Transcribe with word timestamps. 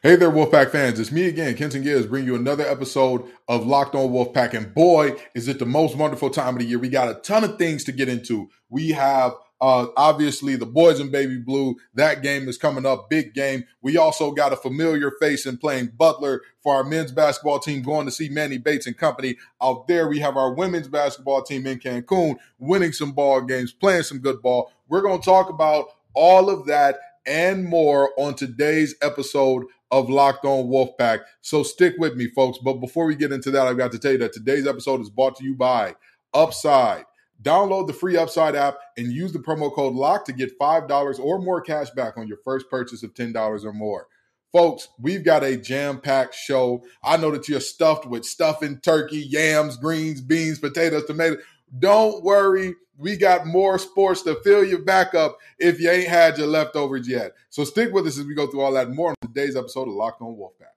Hey 0.00 0.14
there, 0.14 0.30
Wolfpack 0.30 0.70
fans. 0.70 1.00
It's 1.00 1.10
me 1.10 1.26
again, 1.26 1.56
Kenton 1.56 1.82
Gibbs, 1.82 2.06
bringing 2.06 2.28
you 2.28 2.36
another 2.36 2.64
episode 2.64 3.24
of 3.48 3.66
Locked 3.66 3.96
On 3.96 4.10
Wolfpack. 4.10 4.54
And 4.54 4.72
boy, 4.72 5.16
is 5.34 5.48
it 5.48 5.58
the 5.58 5.66
most 5.66 5.96
wonderful 5.96 6.30
time 6.30 6.54
of 6.54 6.60
the 6.60 6.66
year. 6.66 6.78
We 6.78 6.88
got 6.88 7.08
a 7.08 7.14
ton 7.14 7.42
of 7.42 7.58
things 7.58 7.82
to 7.82 7.90
get 7.90 8.08
into. 8.08 8.48
We 8.68 8.90
have 8.90 9.32
uh, 9.60 9.88
obviously 9.96 10.54
the 10.54 10.66
boys 10.66 11.00
in 11.00 11.10
baby 11.10 11.38
blue. 11.38 11.74
That 11.94 12.22
game 12.22 12.48
is 12.48 12.56
coming 12.56 12.86
up, 12.86 13.10
big 13.10 13.34
game. 13.34 13.64
We 13.82 13.96
also 13.96 14.30
got 14.30 14.52
a 14.52 14.56
familiar 14.56 15.10
face 15.20 15.46
in 15.46 15.58
playing 15.58 15.94
Butler 15.98 16.42
for 16.62 16.76
our 16.76 16.84
men's 16.84 17.10
basketball 17.10 17.58
team, 17.58 17.82
going 17.82 18.06
to 18.06 18.12
see 18.12 18.28
Manny 18.28 18.58
Bates 18.58 18.86
and 18.86 18.96
company 18.96 19.36
out 19.60 19.88
there. 19.88 20.06
We 20.06 20.20
have 20.20 20.36
our 20.36 20.54
women's 20.54 20.86
basketball 20.86 21.42
team 21.42 21.66
in 21.66 21.80
Cancun, 21.80 22.36
winning 22.60 22.92
some 22.92 23.10
ball 23.10 23.40
games, 23.40 23.72
playing 23.72 24.04
some 24.04 24.20
good 24.20 24.42
ball. 24.42 24.70
We're 24.86 25.02
going 25.02 25.18
to 25.18 25.24
talk 25.24 25.50
about 25.50 25.86
all 26.14 26.50
of 26.50 26.66
that 26.66 27.00
and 27.28 27.64
more 27.64 28.10
on 28.16 28.34
today's 28.34 28.94
episode 29.02 29.64
of 29.90 30.10
Locked 30.10 30.44
On 30.44 30.66
Wolfpack. 30.66 31.20
So 31.40 31.62
stick 31.62 31.94
with 31.98 32.16
me, 32.16 32.28
folks. 32.28 32.58
But 32.58 32.74
before 32.74 33.06
we 33.06 33.16
get 33.16 33.32
into 33.32 33.50
that, 33.52 33.66
I've 33.66 33.78
got 33.78 33.92
to 33.92 33.98
tell 33.98 34.12
you 34.12 34.18
that 34.18 34.32
today's 34.32 34.66
episode 34.66 35.00
is 35.00 35.10
brought 35.10 35.36
to 35.36 35.44
you 35.44 35.54
by 35.54 35.94
Upside. 36.34 37.04
Download 37.42 37.86
the 37.86 37.92
free 37.92 38.16
Upside 38.16 38.56
app 38.56 38.78
and 38.96 39.12
use 39.12 39.32
the 39.32 39.38
promo 39.38 39.72
code 39.72 39.94
LOCK 39.94 40.24
to 40.26 40.32
get 40.32 40.58
$5 40.58 41.20
or 41.20 41.38
more 41.38 41.60
cash 41.60 41.90
back 41.90 42.18
on 42.18 42.26
your 42.26 42.38
first 42.44 42.68
purchase 42.68 43.02
of 43.02 43.14
$10 43.14 43.64
or 43.64 43.72
more. 43.72 44.08
Folks, 44.50 44.88
we've 44.98 45.24
got 45.24 45.44
a 45.44 45.56
jam 45.56 46.00
packed 46.00 46.34
show. 46.34 46.82
I 47.04 47.16
know 47.16 47.30
that 47.30 47.48
you're 47.48 47.60
stuffed 47.60 48.06
with 48.06 48.24
stuffing, 48.24 48.80
turkey, 48.80 49.18
yams, 49.18 49.76
greens, 49.76 50.20
beans, 50.20 50.58
potatoes, 50.58 51.04
tomatoes. 51.04 51.42
Don't 51.78 52.24
worry 52.24 52.74
we 52.98 53.16
got 53.16 53.46
more 53.46 53.78
sports 53.78 54.22
to 54.22 54.34
fill 54.42 54.64
you 54.64 54.78
back 54.78 55.14
up 55.14 55.38
if 55.58 55.80
you 55.80 55.88
ain't 55.88 56.08
had 56.08 56.36
your 56.36 56.48
leftovers 56.48 57.08
yet. 57.08 57.32
So 57.48 57.64
stick 57.64 57.92
with 57.92 58.06
us 58.06 58.18
as 58.18 58.26
we 58.26 58.34
go 58.34 58.48
through 58.48 58.60
all 58.60 58.72
that 58.72 58.90
more 58.90 59.10
on 59.10 59.14
today's 59.22 59.56
episode 59.56 59.88
of 59.88 59.94
Locked 59.94 60.20
On 60.20 60.36
Wolfpack. 60.36 60.74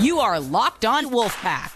You 0.00 0.20
are 0.20 0.38
Locked 0.38 0.84
On 0.84 1.06
Wolfpack, 1.06 1.72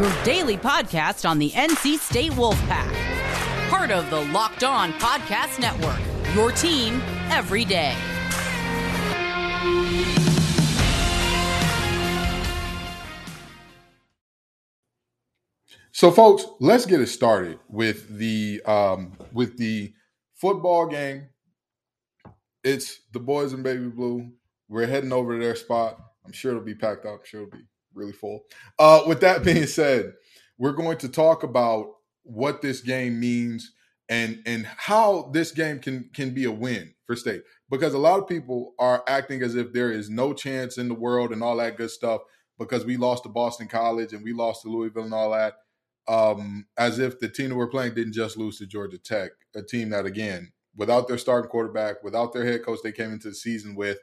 your 0.00 0.24
daily 0.24 0.56
podcast 0.56 1.28
on 1.28 1.38
the 1.38 1.50
NC 1.50 1.98
State 1.98 2.32
Wolfpack, 2.32 3.70
part 3.70 3.90
of 3.90 4.08
the 4.10 4.22
Locked 4.32 4.64
On 4.64 4.92
Podcast 4.94 5.60
Network, 5.60 6.00
your 6.34 6.50
team 6.50 7.02
every 7.30 7.64
day. 7.64 7.94
So, 16.00 16.10
folks, 16.10 16.46
let's 16.60 16.86
get 16.86 17.02
it 17.02 17.08
started 17.08 17.58
with 17.68 18.08
the 18.16 18.62
um, 18.64 19.18
with 19.34 19.58
the 19.58 19.92
football 20.32 20.86
game. 20.86 21.28
It's 22.64 23.02
the 23.12 23.20
boys 23.20 23.52
in 23.52 23.62
baby 23.62 23.88
blue. 23.88 24.30
We're 24.66 24.86
heading 24.86 25.12
over 25.12 25.34
to 25.34 25.44
their 25.44 25.54
spot. 25.54 26.00
I'm 26.24 26.32
sure 26.32 26.52
it'll 26.52 26.64
be 26.64 26.74
packed 26.74 27.04
up. 27.04 27.18
I'm 27.18 27.26
sure 27.26 27.42
it'll 27.42 27.52
be 27.52 27.66
really 27.92 28.14
full. 28.14 28.44
Uh, 28.78 29.02
with 29.06 29.20
that 29.20 29.44
being 29.44 29.66
said, 29.66 30.14
we're 30.56 30.72
going 30.72 30.96
to 30.96 31.08
talk 31.10 31.42
about 31.42 31.88
what 32.22 32.62
this 32.62 32.80
game 32.80 33.20
means 33.20 33.70
and 34.08 34.42
and 34.46 34.66
how 34.78 35.30
this 35.34 35.52
game 35.52 35.80
can 35.80 36.08
can 36.14 36.32
be 36.32 36.44
a 36.44 36.50
win 36.50 36.94
for 37.04 37.14
state 37.14 37.42
because 37.68 37.92
a 37.92 37.98
lot 37.98 38.18
of 38.18 38.26
people 38.26 38.72
are 38.78 39.04
acting 39.06 39.42
as 39.42 39.54
if 39.54 39.74
there 39.74 39.92
is 39.92 40.08
no 40.08 40.32
chance 40.32 40.78
in 40.78 40.88
the 40.88 40.94
world 40.94 41.30
and 41.30 41.42
all 41.42 41.58
that 41.58 41.76
good 41.76 41.90
stuff 41.90 42.22
because 42.58 42.86
we 42.86 42.96
lost 42.96 43.24
to 43.24 43.28
Boston 43.28 43.68
College 43.68 44.14
and 44.14 44.24
we 44.24 44.32
lost 44.32 44.62
to 44.62 44.70
Louisville 44.70 45.04
and 45.04 45.12
all 45.12 45.32
that 45.32 45.56
um, 46.10 46.66
as 46.76 46.98
if 46.98 47.20
the 47.20 47.28
team 47.28 47.50
that 47.50 47.54
we're 47.54 47.68
playing 47.68 47.94
didn't 47.94 48.14
just 48.14 48.36
lose 48.36 48.58
to 48.58 48.66
Georgia 48.66 48.98
Tech, 48.98 49.30
a 49.54 49.62
team 49.62 49.90
that 49.90 50.06
again, 50.06 50.50
without 50.76 51.06
their 51.06 51.18
starting 51.18 51.48
quarterback, 51.48 52.02
without 52.02 52.32
their 52.32 52.44
head 52.44 52.64
coach 52.64 52.80
they 52.82 52.90
came 52.90 53.12
into 53.12 53.28
the 53.28 53.34
season 53.34 53.76
with, 53.76 53.98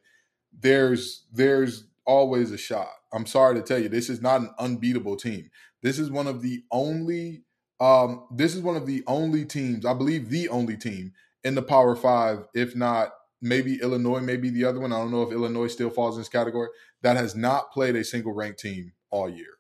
there's 0.58 1.26
there's 1.34 1.84
always 2.06 2.52
a 2.52 2.58
shot. 2.58 2.88
I'm 3.12 3.26
sorry 3.26 3.56
to 3.56 3.62
tell 3.62 3.78
you, 3.78 3.90
this 3.90 4.10
is 4.10 4.22
not 4.22 4.40
an 4.40 4.52
unbeatable 4.58 5.18
team. 5.18 5.50
This 5.82 6.00
is 6.00 6.10
one 6.10 6.28
of 6.28 6.42
the 6.42 6.64
only 6.72 7.44
um, 7.82 8.24
this 8.32 8.56
is 8.56 8.62
one 8.62 8.78
of 8.78 8.86
the 8.86 9.04
only 9.06 9.44
teams, 9.44 9.86
I 9.86 9.94
believe 9.94 10.30
the 10.30 10.48
only 10.48 10.78
team 10.78 11.12
in 11.44 11.56
the 11.56 11.62
Power 11.62 11.94
Five, 11.94 12.48
if 12.54 12.74
not 12.74 13.12
maybe 13.42 13.82
Illinois, 13.82 14.22
maybe 14.22 14.50
the 14.50 14.64
other 14.64 14.80
one. 14.80 14.94
I 14.94 14.98
don't 14.98 15.12
know 15.12 15.24
if 15.24 15.34
Illinois 15.34 15.68
still 15.68 15.90
falls 15.90 16.16
in 16.16 16.22
this 16.22 16.30
category, 16.30 16.70
that 17.02 17.18
has 17.18 17.36
not 17.36 17.74
played 17.74 17.98
a 17.98 18.04
single 18.06 18.34
ranked 18.34 18.60
team 18.60 18.94
all 19.10 19.30
year. 19.30 19.57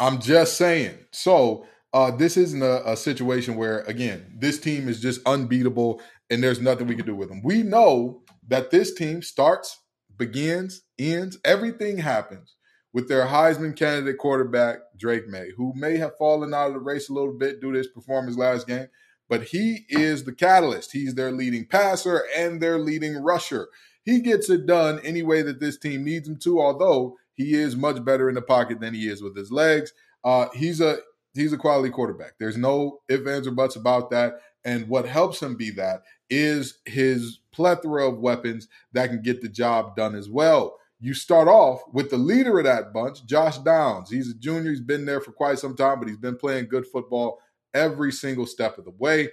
I'm 0.00 0.18
just 0.18 0.56
saying. 0.56 0.98
So 1.12 1.66
uh, 1.92 2.10
this 2.10 2.36
isn't 2.38 2.62
a, 2.62 2.92
a, 2.92 2.96
situation 2.96 3.56
where, 3.56 3.80
again, 3.80 4.32
this 4.38 4.58
team 4.58 4.88
is 4.88 5.00
just 5.00 5.20
unbeatable 5.26 6.00
and 6.30 6.42
there's 6.42 6.60
nothing 6.60 6.86
we 6.86 6.96
can 6.96 7.04
do 7.04 7.14
with 7.14 7.28
them. 7.28 7.42
We 7.44 7.62
know 7.62 8.22
that 8.48 8.70
this 8.70 8.94
team 8.94 9.20
starts, 9.20 9.78
begins, 10.16 10.82
ends, 10.98 11.38
everything 11.44 11.98
happens 11.98 12.56
with 12.92 13.08
their 13.08 13.26
Heisman 13.26 13.76
candidate 13.76 14.18
quarterback, 14.18 14.78
Drake 14.96 15.28
Maye, 15.28 15.50
who 15.56 15.72
may 15.76 15.98
have 15.98 16.16
fallen 16.16 16.54
out 16.54 16.68
of 16.68 16.74
the 16.74 16.80
race 16.80 17.10
a 17.10 17.12
little 17.12 17.36
bit 17.36 17.60
due 17.60 17.72
to 17.72 17.78
his 17.78 17.88
performance 17.88 18.38
last 18.38 18.66
game, 18.66 18.88
but 19.28 19.44
he 19.44 19.84
is 19.90 20.24
the 20.24 20.32
catalyst. 20.32 20.92
He's 20.92 21.14
their 21.14 21.30
leading 21.30 21.66
passer 21.66 22.24
and 22.36 22.60
their 22.60 22.78
leading 22.78 23.16
rusher. 23.22 23.68
He 24.02 24.20
gets 24.20 24.48
it 24.48 24.66
done 24.66 24.98
any 25.04 25.22
way 25.22 25.42
that 25.42 25.60
this 25.60 25.78
team 25.78 26.04
needs 26.04 26.26
him 26.26 26.38
to, 26.42 26.60
although 26.60 27.16
he 27.34 27.54
is 27.54 27.76
much 27.76 28.04
better 28.04 28.28
in 28.28 28.34
the 28.34 28.42
pocket 28.42 28.80
than 28.80 28.94
he 28.94 29.08
is 29.08 29.22
with 29.22 29.36
his 29.36 29.50
legs. 29.50 29.92
Uh, 30.24 30.48
he's 30.54 30.80
a 30.80 30.98
he's 31.34 31.52
a 31.52 31.58
quality 31.58 31.90
quarterback. 31.90 32.34
There's 32.38 32.56
no 32.56 33.00
ifs, 33.08 33.26
ands, 33.26 33.46
or 33.46 33.52
buts 33.52 33.76
about 33.76 34.10
that. 34.10 34.34
And 34.64 34.88
what 34.88 35.06
helps 35.06 35.42
him 35.42 35.56
be 35.56 35.70
that 35.70 36.02
is 36.28 36.78
his 36.84 37.40
plethora 37.52 38.08
of 38.08 38.18
weapons 38.18 38.68
that 38.92 39.08
can 39.08 39.22
get 39.22 39.40
the 39.40 39.48
job 39.48 39.96
done 39.96 40.14
as 40.14 40.28
well. 40.28 40.76
You 41.00 41.14
start 41.14 41.48
off 41.48 41.80
with 41.92 42.10
the 42.10 42.18
leader 42.18 42.58
of 42.58 42.64
that 42.64 42.92
bunch, 42.92 43.24
Josh 43.24 43.56
Downs. 43.58 44.10
He's 44.10 44.30
a 44.30 44.34
junior. 44.34 44.70
He's 44.70 44.82
been 44.82 45.06
there 45.06 45.20
for 45.20 45.32
quite 45.32 45.58
some 45.58 45.74
time, 45.74 45.98
but 45.98 46.08
he's 46.08 46.18
been 46.18 46.36
playing 46.36 46.68
good 46.68 46.86
football 46.86 47.38
every 47.72 48.12
single 48.12 48.46
step 48.46 48.76
of 48.76 48.84
the 48.84 48.90
way. 48.90 49.30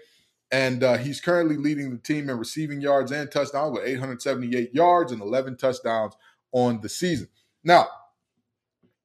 And 0.50 0.82
uh, 0.82 0.98
he's 0.98 1.20
currently 1.20 1.58
leading 1.58 1.92
the 1.92 1.98
team 1.98 2.30
in 2.30 2.38
receiving 2.38 2.80
yards 2.80 3.12
and 3.12 3.30
touchdowns 3.30 3.74
with 3.74 3.86
878 3.86 4.74
yards 4.74 5.12
and 5.12 5.22
11 5.22 5.58
touchdowns 5.58 6.14
on 6.54 6.80
the 6.80 6.88
season. 6.88 7.28
Now, 7.64 7.88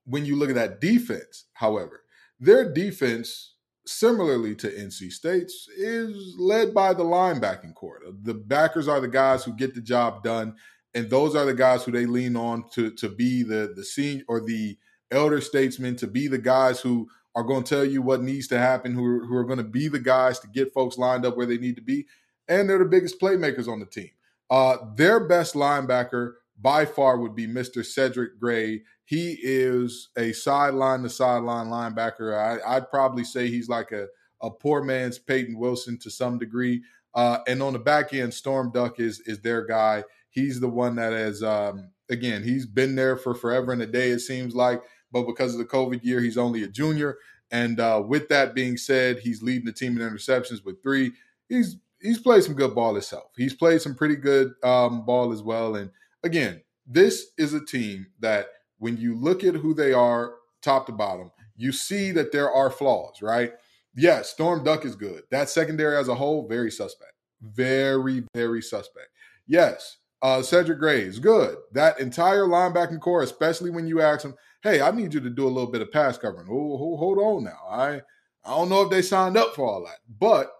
when 0.04 0.24
you 0.24 0.36
look 0.36 0.48
at 0.48 0.56
that 0.56 0.80
defense, 0.80 1.46
however, 1.54 2.02
their 2.40 2.72
defense, 2.72 3.54
similarly 3.86 4.54
to 4.56 4.68
NC 4.68 5.12
State's, 5.12 5.68
is 5.76 6.34
led 6.38 6.74
by 6.74 6.92
the 6.92 7.04
linebacking 7.04 7.74
core. 7.74 8.00
The 8.22 8.34
backers 8.34 8.88
are 8.88 9.00
the 9.00 9.08
guys 9.08 9.44
who 9.44 9.52
get 9.52 9.74
the 9.74 9.80
job 9.80 10.22
done, 10.22 10.56
and 10.94 11.08
those 11.08 11.34
are 11.36 11.44
the 11.44 11.54
guys 11.54 11.84
who 11.84 11.92
they 11.92 12.06
lean 12.06 12.36
on 12.36 12.68
to 12.70 12.90
to 12.92 13.08
be 13.08 13.42
the 13.42 13.72
the 13.74 13.84
senior 13.84 14.24
or 14.28 14.40
the 14.40 14.76
elder 15.10 15.40
statesmen, 15.40 15.96
to 15.96 16.06
be 16.06 16.26
the 16.26 16.38
guys 16.38 16.80
who 16.80 17.08
are 17.34 17.42
going 17.42 17.62
to 17.62 17.74
tell 17.74 17.84
you 17.84 18.02
what 18.02 18.22
needs 18.22 18.48
to 18.48 18.58
happen, 18.58 18.92
who 18.92 19.04
are, 19.04 19.24
who 19.24 19.36
are 19.36 19.44
going 19.44 19.58
to 19.58 19.64
be 19.64 19.88
the 19.88 19.98
guys 19.98 20.38
to 20.40 20.48
get 20.48 20.72
folks 20.72 20.98
lined 20.98 21.24
up 21.24 21.36
where 21.36 21.46
they 21.46 21.58
need 21.58 21.76
to 21.76 21.82
be, 21.82 22.06
and 22.48 22.68
they're 22.68 22.78
the 22.78 22.84
biggest 22.84 23.20
playmakers 23.20 23.68
on 23.68 23.80
the 23.80 23.86
team. 23.86 24.10
Uh, 24.50 24.76
their 24.96 25.20
best 25.20 25.54
linebacker 25.54 26.34
by 26.60 26.84
far 26.84 27.18
would 27.18 27.34
be 27.34 27.46
Mr. 27.46 27.84
Cedric 27.84 28.38
Gray. 28.38 28.82
He 29.04 29.38
is 29.42 30.10
a 30.16 30.32
sideline 30.32 31.02
to 31.02 31.10
sideline 31.10 31.66
linebacker. 31.66 32.62
I, 32.64 32.78
would 32.78 32.90
probably 32.90 33.24
say 33.24 33.48
he's 33.48 33.68
like 33.68 33.92
a, 33.92 34.06
a 34.40 34.50
poor 34.50 34.82
man's 34.82 35.18
Peyton 35.18 35.58
Wilson 35.58 35.98
to 35.98 36.10
some 36.10 36.38
degree. 36.38 36.82
Uh, 37.14 37.38
and 37.46 37.62
on 37.62 37.72
the 37.72 37.78
back 37.78 38.14
end, 38.14 38.32
Storm 38.32 38.70
Duck 38.72 39.00
is 39.00 39.20
is 39.26 39.40
their 39.40 39.66
guy. 39.66 40.04
He's 40.30 40.60
the 40.60 40.68
one 40.68 40.96
that 40.96 41.12
has 41.12 41.42
um, 41.42 41.90
again, 42.08 42.42
he's 42.42 42.66
been 42.66 42.94
there 42.94 43.16
for 43.16 43.34
forever 43.34 43.72
and 43.72 43.82
a 43.82 43.86
day, 43.86 44.10
it 44.10 44.20
seems 44.20 44.54
like. 44.54 44.82
But 45.10 45.26
because 45.26 45.52
of 45.52 45.58
the 45.58 45.66
COVID 45.66 46.02
year, 46.04 46.20
he's 46.20 46.38
only 46.38 46.62
a 46.62 46.68
junior. 46.68 47.18
And 47.50 47.80
uh, 47.80 48.02
with 48.06 48.28
that 48.28 48.54
being 48.54 48.76
said, 48.76 49.18
he's 49.18 49.42
leading 49.42 49.66
the 49.66 49.72
team 49.72 50.00
in 50.00 50.08
interceptions 50.08 50.64
with 50.64 50.82
three. 50.82 51.12
He's 51.48 51.76
he's 52.00 52.18
played 52.18 52.44
some 52.44 52.54
good 52.54 52.74
ball 52.74 52.94
himself. 52.94 53.30
He's 53.36 53.54
played 53.54 53.82
some 53.82 53.94
pretty 53.94 54.16
good 54.16 54.54
um, 54.64 55.04
ball 55.04 55.32
as 55.32 55.42
well. 55.42 55.76
And 55.76 55.90
again, 56.22 56.62
this 56.86 57.28
is 57.38 57.54
a 57.54 57.64
team 57.64 58.06
that 58.20 58.48
when 58.78 58.96
you 58.96 59.14
look 59.16 59.44
at 59.44 59.54
who 59.54 59.74
they 59.74 59.92
are, 59.92 60.34
top 60.62 60.86
to 60.86 60.92
bottom, 60.92 61.30
you 61.56 61.72
see 61.72 62.10
that 62.12 62.32
there 62.32 62.50
are 62.50 62.70
flaws, 62.70 63.22
right? 63.22 63.52
Yes, 63.94 64.30
Storm 64.30 64.64
Duck 64.64 64.84
is 64.84 64.96
good. 64.96 65.22
That 65.30 65.48
secondary 65.48 65.96
as 65.96 66.08
a 66.08 66.14
whole, 66.14 66.48
very 66.48 66.70
suspect. 66.70 67.12
Very, 67.42 68.24
very 68.34 68.62
suspect. 68.62 69.08
Yes, 69.46 69.98
uh, 70.22 70.40
Cedric 70.40 70.78
Gray 70.78 71.02
is 71.02 71.18
good. 71.18 71.56
That 71.72 72.00
entire 72.00 72.44
linebacking 72.44 73.00
core, 73.00 73.22
especially 73.22 73.70
when 73.70 73.86
you 73.86 74.00
ask 74.00 74.22
them, 74.22 74.34
hey, 74.62 74.80
I 74.80 74.90
need 74.92 75.12
you 75.12 75.20
to 75.20 75.30
do 75.30 75.46
a 75.46 75.50
little 75.50 75.70
bit 75.70 75.82
of 75.82 75.92
pass 75.92 76.16
covering. 76.16 76.48
Oh, 76.50 76.76
hold 76.76 77.18
on 77.18 77.44
now. 77.44 77.58
I 77.68 78.00
I 78.44 78.56
don't 78.56 78.68
know 78.68 78.82
if 78.82 78.90
they 78.90 79.02
signed 79.02 79.36
up 79.36 79.54
for 79.54 79.66
all 79.66 79.84
that. 79.84 79.98
But 80.18 80.52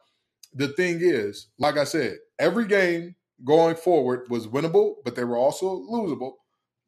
the 0.54 0.68
thing 0.68 0.98
is, 1.00 1.48
like 1.58 1.76
I 1.76 1.84
said, 1.84 2.18
every 2.38 2.66
game 2.66 3.14
going 3.44 3.76
forward 3.76 4.26
was 4.30 4.46
winnable, 4.48 4.96
but 5.04 5.16
they 5.16 5.24
were 5.24 5.38
also 5.38 5.80
losable. 5.90 6.34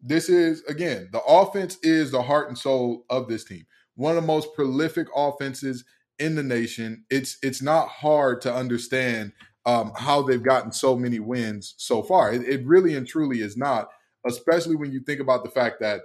This 0.03 0.29
is 0.29 0.63
again, 0.65 1.09
the 1.13 1.23
offense 1.25 1.79
is 1.83 2.11
the 2.13 2.23
heart 2.23 2.49
and 2.49 2.59
soul 2.59 3.05
of 3.11 3.29
this 3.29 3.45
team. 3.45 3.67
one 3.97 4.17
of 4.17 4.23
the 4.23 4.27
most 4.27 4.55
prolific 4.55 5.09
offenses 5.17 5.85
in 6.19 6.37
the 6.37 6.45
nation. 6.45 7.05
It's 7.11 7.39
it's 7.43 7.63
not 7.63 7.89
hard 7.89 8.43
to 8.43 8.55
understand 8.55 9.33
um, 9.67 9.93
how 9.97 10.23
they've 10.23 10.43
gotten 10.43 10.73
so 10.73 10.97
many 10.97 11.21
wins 11.21 11.75
so 11.79 12.03
far. 12.03 12.33
It, 12.33 12.43
it 12.49 12.67
really 12.67 12.97
and 12.97 13.07
truly 13.09 13.41
is 13.43 13.57
not, 13.57 13.91
especially 14.27 14.77
when 14.77 14.93
you 14.93 15.01
think 15.01 15.21
about 15.21 15.45
the 15.45 15.51
fact 15.51 15.81
that 15.81 16.03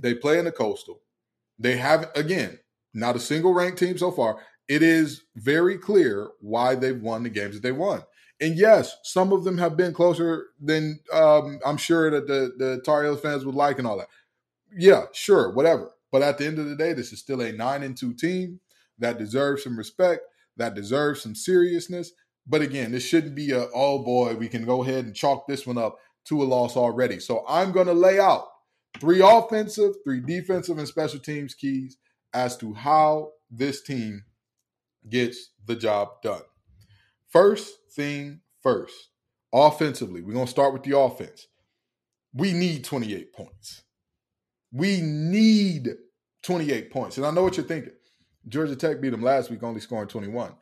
they 0.00 0.14
play 0.14 0.38
in 0.38 0.46
the 0.46 0.52
coastal. 0.52 1.00
They 1.58 1.78
have 1.78 2.10
again 2.16 2.60
not 2.94 3.16
a 3.16 3.20
single 3.20 3.54
ranked 3.54 3.78
team 3.78 3.98
so 3.98 4.10
far. 4.12 4.40
It 4.68 4.82
is 4.82 5.22
very 5.36 5.78
clear 5.78 6.28
why 6.40 6.74
they've 6.76 7.00
won 7.00 7.24
the 7.24 7.30
games 7.30 7.54
that 7.56 7.62
they 7.62 7.72
won. 7.72 8.02
And 8.40 8.56
yes, 8.56 8.96
some 9.02 9.32
of 9.32 9.44
them 9.44 9.58
have 9.58 9.76
been 9.76 9.92
closer 9.92 10.46
than 10.60 11.00
um, 11.12 11.58
I'm 11.66 11.76
sure 11.76 12.10
that 12.10 12.26
the 12.26 12.52
the 12.56 12.80
Tar 12.82 13.04
Heels 13.04 13.20
fans 13.20 13.44
would 13.44 13.54
like 13.54 13.78
and 13.78 13.86
all 13.86 13.98
that. 13.98 14.08
Yeah, 14.76 15.04
sure, 15.12 15.52
whatever. 15.52 15.90
But 16.12 16.22
at 16.22 16.38
the 16.38 16.46
end 16.46 16.58
of 16.58 16.68
the 16.68 16.76
day, 16.76 16.92
this 16.92 17.12
is 17.12 17.18
still 17.18 17.40
a 17.40 17.52
nine 17.52 17.82
and 17.82 17.96
two 17.96 18.14
team 18.14 18.60
that 18.98 19.18
deserves 19.18 19.64
some 19.64 19.76
respect, 19.76 20.22
that 20.56 20.74
deserves 20.74 21.22
some 21.22 21.34
seriousness. 21.34 22.12
But 22.46 22.62
again, 22.62 22.92
this 22.92 23.04
shouldn't 23.04 23.34
be 23.34 23.52
a 23.52 23.68
oh 23.74 24.02
boy, 24.02 24.34
we 24.34 24.48
can 24.48 24.64
go 24.64 24.82
ahead 24.82 25.04
and 25.04 25.14
chalk 25.14 25.46
this 25.46 25.66
one 25.66 25.78
up 25.78 25.98
to 26.26 26.42
a 26.42 26.44
loss 26.44 26.76
already. 26.76 27.20
So 27.20 27.44
I'm 27.48 27.72
going 27.72 27.86
to 27.86 27.94
lay 27.94 28.20
out 28.20 28.46
three 29.00 29.20
offensive, 29.22 29.94
three 30.04 30.20
defensive, 30.20 30.78
and 30.78 30.88
special 30.88 31.20
teams 31.20 31.54
keys 31.54 31.96
as 32.32 32.56
to 32.58 32.74
how 32.74 33.32
this 33.50 33.82
team 33.82 34.24
gets 35.08 35.50
the 35.66 35.76
job 35.76 36.22
done. 36.22 36.42
First 37.30 37.74
thing 37.92 38.40
first, 38.62 39.08
offensively, 39.52 40.22
we're 40.22 40.34
going 40.34 40.46
to 40.46 40.50
start 40.50 40.72
with 40.72 40.82
the 40.82 40.98
offense. 40.98 41.46
We 42.32 42.52
need 42.52 42.84
28 42.84 43.32
points. 43.32 43.82
We 44.72 45.00
need 45.00 45.88
28 46.42 46.90
points. 46.90 47.16
And 47.16 47.26
I 47.26 47.30
know 47.30 47.42
what 47.42 47.56
you're 47.56 47.66
thinking. 47.66 47.92
Georgia 48.48 48.76
Tech 48.76 49.00
beat 49.00 49.10
them 49.10 49.22
last 49.22 49.50
week, 49.50 49.62
only 49.62 49.80
scoring 49.80 50.08
21. 50.08 50.54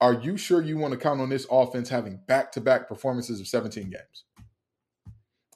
Are 0.00 0.14
you 0.14 0.36
sure 0.36 0.62
you 0.62 0.78
want 0.78 0.92
to 0.92 0.98
count 0.98 1.20
on 1.20 1.28
this 1.28 1.46
offense 1.50 1.88
having 1.88 2.20
back 2.26 2.52
to 2.52 2.60
back 2.60 2.88
performances 2.88 3.40
of 3.40 3.46
17 3.46 3.84
games? 3.84 4.24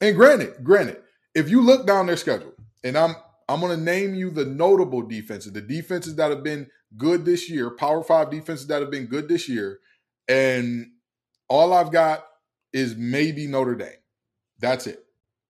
And 0.00 0.16
granted, 0.16 0.62
granted, 0.62 0.98
if 1.34 1.50
you 1.50 1.62
look 1.62 1.86
down 1.86 2.06
their 2.06 2.16
schedule, 2.16 2.54
and 2.82 2.96
I'm 2.96 3.14
I'm 3.48 3.60
going 3.60 3.76
to 3.76 3.84
name 3.84 4.14
you 4.14 4.30
the 4.30 4.44
notable 4.46 5.02
defenses, 5.02 5.52
the 5.52 5.60
defenses 5.60 6.14
that 6.16 6.30
have 6.30 6.44
been 6.44 6.68
good 6.96 7.24
this 7.24 7.50
year, 7.50 7.70
Power 7.70 8.02
Five 8.02 8.30
defenses 8.30 8.66
that 8.68 8.80
have 8.80 8.90
been 8.90 9.06
good 9.06 9.28
this 9.28 9.48
year, 9.48 9.80
and 10.28 10.86
all 11.48 11.72
I've 11.72 11.92
got 11.92 12.24
is 12.72 12.96
maybe 12.96 13.46
Notre 13.46 13.74
Dame. 13.74 13.88
That's 14.58 14.86
it. 14.86 15.04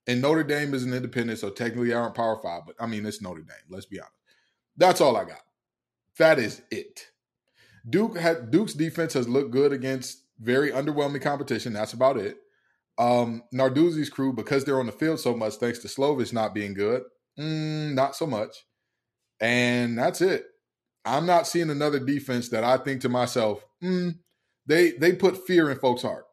And 0.07 0.23
Notre 0.23 0.45
Dame 0.45 0.75
is 0.75 0.85
an 0.85 0.95
independent, 0.95 1.39
so 1.39 1.51
technically 1.51 1.93
I 1.93 1.99
aren't 1.99 2.15
Power 2.15 2.41
Five, 2.43 2.63
but 2.67 2.77
I 2.81 2.87
mean 2.87 3.05
it's 3.07 3.23
Notre 3.23 3.43
Dame. 3.43 3.69
Let's 3.69 3.87
be 3.87 4.01
honest. 4.01 4.15
That's 4.77 5.01
all 5.01 5.17
I 5.17 5.25
got. 5.25 5.43
That 6.19 6.39
is 6.39 6.63
it. 6.71 7.07
Duke 7.89 8.19
had 8.19 8.51
Duke's 8.51 8.75
defense 8.75 9.15
has 9.15 9.29
looked 9.29 9.51
good 9.51 9.73
against 9.73 10.25
very 10.41 10.71
underwhelming 10.71 11.23
competition. 11.23 11.73
That's 11.73 11.93
about 11.93 12.17
it. 12.17 12.39
Um, 12.99 13.43
Narduzzi's 13.55 14.11
crew, 14.11 14.33
because 14.33 14.65
they're 14.65 14.81
on 14.81 14.87
the 14.87 14.93
field 14.93 15.21
so 15.21 15.35
much, 15.35 15.55
thanks 15.55 15.79
to 15.81 15.89
Slovis 15.89 16.33
not 16.33 16.55
being 16.55 16.75
good, 16.75 17.03
mm, 17.39 17.95
not 17.95 18.15
so 18.15 18.27
much. 18.27 18.55
And 19.41 19.99
that's 19.99 20.21
it. 20.21 20.45
I'm 21.07 21.25
not 21.25 21.47
seeing 21.47 21.71
another 21.71 21.99
defense 21.99 22.51
that 22.51 22.63
I 22.63 22.77
think 22.77 23.01
to 23.03 23.09
myself, 23.09 23.65
mm, 23.83 24.19
they 24.71 24.93
they 24.93 25.13
put 25.13 25.47
fear 25.47 25.71
in 25.71 25.79
folks' 25.79 26.03
heart. 26.03 26.27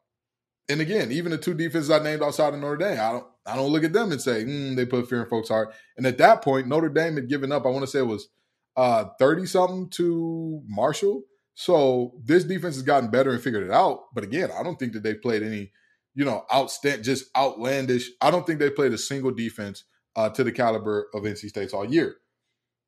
And 0.68 0.80
again, 0.80 1.10
even 1.10 1.32
the 1.32 1.38
two 1.38 1.54
defenses 1.54 1.90
I 1.90 1.98
named 1.98 2.22
outside 2.22 2.54
of 2.54 2.60
Notre 2.60 2.76
Dame, 2.76 3.00
I 3.00 3.12
don't 3.12 3.26
I 3.46 3.56
don't 3.56 3.72
look 3.72 3.84
at 3.84 3.92
them 3.92 4.12
and 4.12 4.20
say 4.20 4.44
mm, 4.44 4.76
they 4.76 4.86
put 4.86 5.08
fear 5.08 5.22
in 5.22 5.28
folks' 5.28 5.48
heart. 5.48 5.74
And 5.96 6.06
at 6.06 6.18
that 6.18 6.42
point, 6.42 6.66
Notre 6.66 6.88
Dame 6.88 7.16
had 7.16 7.28
given 7.28 7.52
up. 7.52 7.66
I 7.66 7.70
want 7.70 7.82
to 7.82 7.90
say 7.90 8.00
it 8.00 8.02
was 8.02 8.28
uh, 8.76 9.06
30 9.18 9.46
something 9.46 9.90
to 9.90 10.62
Marshall. 10.66 11.22
So 11.54 12.14
this 12.22 12.44
defense 12.44 12.76
has 12.76 12.84
gotten 12.84 13.10
better 13.10 13.32
and 13.32 13.42
figured 13.42 13.64
it 13.64 13.72
out. 13.72 14.04
But 14.14 14.22
again, 14.22 14.50
I 14.56 14.62
don't 14.62 14.78
think 14.78 14.92
that 14.92 15.02
they 15.02 15.14
played 15.14 15.42
any, 15.42 15.72
you 16.14 16.24
know, 16.24 16.44
outstand 16.52 17.02
just 17.02 17.24
outlandish. 17.36 18.10
I 18.20 18.30
don't 18.30 18.46
think 18.46 18.60
they 18.60 18.70
played 18.70 18.92
a 18.92 18.98
single 18.98 19.32
defense 19.32 19.84
uh, 20.14 20.28
to 20.30 20.44
the 20.44 20.52
caliber 20.52 21.08
of 21.14 21.24
NC 21.24 21.48
State's 21.48 21.74
all 21.74 21.84
year. 21.84 22.16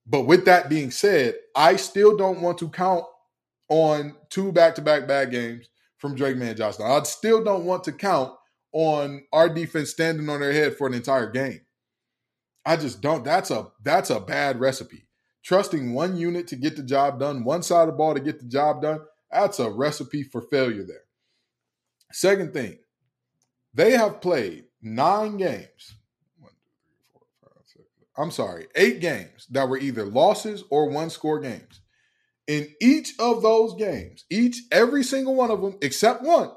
But 0.06 0.22
with 0.22 0.44
that 0.44 0.68
being 0.68 0.92
said, 0.92 1.34
I 1.56 1.76
still 1.76 2.16
don't 2.16 2.40
want 2.40 2.58
to 2.58 2.68
count 2.68 3.04
on 3.70 4.14
two 4.28 4.52
back-to-back 4.52 5.08
bad 5.08 5.30
games 5.30 5.70
from 5.96 6.14
Drake 6.14 6.36
Maye 6.36 6.52
Johnson. 6.52 6.84
I 6.86 7.02
still 7.04 7.42
don't 7.42 7.64
want 7.64 7.84
to 7.84 7.92
count 7.92 8.32
on 8.72 9.22
our 9.32 9.48
defense 9.48 9.90
standing 9.90 10.28
on 10.28 10.40
their 10.40 10.52
head 10.52 10.76
for 10.76 10.86
an 10.86 10.94
entire 10.94 11.30
game. 11.30 11.62
I 12.66 12.76
just 12.76 13.00
don't. 13.00 13.24
That's 13.24 13.50
a 13.50 13.68
that's 13.82 14.10
a 14.10 14.20
bad 14.20 14.60
recipe 14.60 15.06
trusting 15.42 15.92
one 15.92 16.16
unit 16.16 16.46
to 16.48 16.56
get 16.56 16.76
the 16.76 16.82
job 16.82 17.18
done, 17.18 17.44
one 17.44 17.62
side 17.62 17.82
of 17.82 17.88
the 17.88 17.92
ball 17.92 18.14
to 18.14 18.20
get 18.20 18.38
the 18.38 18.46
job 18.46 18.82
done, 18.82 19.00
that's 19.30 19.58
a 19.58 19.70
recipe 19.70 20.22
for 20.22 20.42
failure 20.42 20.84
there. 20.84 21.04
Second 22.12 22.52
thing, 22.52 22.78
they 23.72 23.92
have 23.92 24.20
played 24.20 24.64
nine 24.82 25.36
games. 25.36 25.94
One, 26.38 26.50
two, 26.50 26.76
three, 26.82 27.02
four, 27.12 27.22
five, 27.42 27.62
six. 27.64 27.84
I'm 28.18 28.30
sorry, 28.30 28.66
eight 28.74 29.00
games 29.00 29.46
that 29.50 29.68
were 29.68 29.78
either 29.78 30.04
losses 30.04 30.64
or 30.70 30.90
one 30.90 31.10
score 31.10 31.38
games. 31.38 31.79
In 32.50 32.66
each 32.80 33.12
of 33.20 33.42
those 33.42 33.76
games, 33.76 34.24
each, 34.28 34.62
every 34.72 35.04
single 35.04 35.36
one 35.36 35.52
of 35.52 35.62
them, 35.62 35.76
except 35.82 36.24
one, 36.24 36.50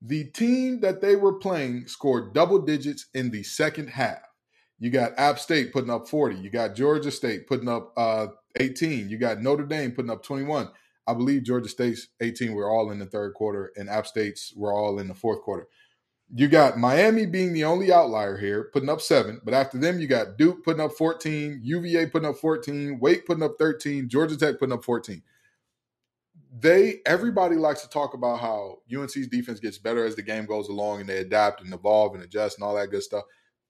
the 0.00 0.24
team 0.30 0.80
that 0.80 1.02
they 1.02 1.14
were 1.14 1.34
playing 1.34 1.88
scored 1.88 2.32
double 2.32 2.60
digits 2.60 3.04
in 3.12 3.30
the 3.30 3.42
second 3.42 3.88
half. 3.88 4.22
You 4.78 4.88
got 4.88 5.12
App 5.18 5.38
State 5.38 5.74
putting 5.74 5.90
up 5.90 6.08
40. 6.08 6.36
You 6.36 6.48
got 6.48 6.74
Georgia 6.74 7.10
State 7.10 7.46
putting 7.46 7.68
up 7.68 7.92
uh, 7.98 8.28
18. 8.58 9.10
You 9.10 9.18
got 9.18 9.42
Notre 9.42 9.66
Dame 9.66 9.92
putting 9.92 10.10
up 10.10 10.22
21. 10.22 10.70
I 11.06 11.12
believe 11.12 11.42
Georgia 11.42 11.68
State's 11.68 12.08
18 12.22 12.54
were 12.54 12.70
all 12.70 12.90
in 12.90 12.98
the 12.98 13.04
third 13.04 13.34
quarter, 13.34 13.72
and 13.76 13.90
App 13.90 14.06
State's 14.06 14.54
were 14.56 14.72
all 14.72 14.98
in 14.98 15.08
the 15.08 15.14
fourth 15.14 15.42
quarter. 15.42 15.68
You 16.34 16.48
got 16.48 16.78
Miami 16.78 17.24
being 17.24 17.52
the 17.52 17.64
only 17.64 17.92
outlier 17.92 18.36
here, 18.36 18.68
putting 18.72 18.88
up 18.88 19.00
seven. 19.00 19.40
But 19.44 19.54
after 19.54 19.78
them, 19.78 20.00
you 20.00 20.08
got 20.08 20.36
Duke 20.36 20.64
putting 20.64 20.82
up 20.82 20.92
14, 20.92 21.60
UVA 21.62 22.06
putting 22.06 22.28
up 22.28 22.36
14, 22.36 22.98
Wake 22.98 23.26
putting 23.26 23.44
up 23.44 23.54
13, 23.58 24.08
Georgia 24.08 24.36
Tech 24.36 24.58
putting 24.58 24.74
up 24.74 24.84
14. 24.84 25.22
They 26.58 26.96
everybody 27.04 27.56
likes 27.56 27.82
to 27.82 27.88
talk 27.88 28.14
about 28.14 28.40
how 28.40 28.78
UNC's 28.92 29.28
defense 29.28 29.60
gets 29.60 29.78
better 29.78 30.04
as 30.04 30.16
the 30.16 30.22
game 30.22 30.46
goes 30.46 30.68
along 30.68 31.00
and 31.00 31.08
they 31.08 31.18
adapt 31.18 31.60
and 31.60 31.72
evolve 31.72 32.14
and 32.14 32.24
adjust 32.24 32.56
and 32.56 32.64
all 32.64 32.74
that 32.74 32.90
good 32.90 33.02
stuff 33.02 33.24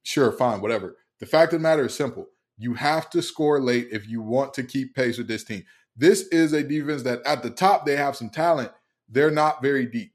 sure, 0.07 0.31
fine, 0.33 0.61
whatever. 0.61 0.97
The 1.19 1.27
fact 1.27 1.53
of 1.53 1.59
the 1.59 1.63
matter 1.63 1.87
is 1.87 1.95
simple. 1.95 2.29
You 2.59 2.75
have 2.75 3.11
to 3.11 3.21
score 3.21 3.61
late 3.61 3.89
if 3.91 4.09
you 4.09 4.23
want 4.23 4.55
to 4.55 4.63
keep 4.63 4.95
pace 4.95 5.19
with 5.19 5.27
this 5.27 5.45
team. 5.45 5.65
This 5.97 6.29
is 6.29 6.53
a 6.53 6.63
defense 6.63 7.03
that 7.03 7.23
at 7.27 7.43
the 7.43 7.51
top 7.51 7.85
they 7.85 7.97
have 7.97 8.17
some 8.17 8.31
talent. 8.31 8.71
They're 9.09 9.31
not 9.31 9.63
very 9.63 9.87
deep. 9.87 10.13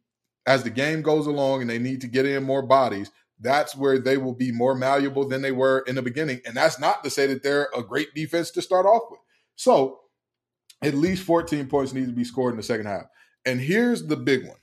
As 0.52 0.64
the 0.64 0.70
game 0.70 1.02
goes 1.02 1.28
along 1.28 1.62
and 1.62 1.70
they 1.70 1.80
need 1.80 2.02
to 2.02 2.08
get 2.08 2.26
in 2.26 2.44
more 2.44 2.62
bodies, 2.62 3.10
that's 3.40 3.74
where 3.74 3.98
they 3.98 4.18
will 4.18 4.34
be 4.34 4.52
more 4.52 4.76
malleable 4.76 5.26
than 5.26 5.42
they 5.42 5.54
were 5.54 5.80
in 5.88 5.96
the 5.96 6.02
beginning. 6.02 6.42
And 6.46 6.58
that's 6.58 6.78
not 6.78 7.06
to 7.06 7.10
say 7.10 7.26
that 7.28 7.42
they're 7.42 7.70
a 7.74 7.82
great 7.82 8.14
defense 8.14 8.52
to 8.52 8.62
start 8.62 8.86
off 8.86 9.04
with. 9.10 9.22
So 9.56 10.02
at 10.82 10.94
least 10.94 11.24
14 11.24 11.68
points 11.68 11.94
need 11.94 12.08
to 12.08 12.12
be 12.12 12.26
scored 12.26 12.52
in 12.52 12.58
the 12.58 12.64
second 12.64 12.88
half. 12.88 13.06
And 13.46 13.62
here's 13.62 14.06
the 14.06 14.18
big 14.18 14.46
one. 14.46 14.58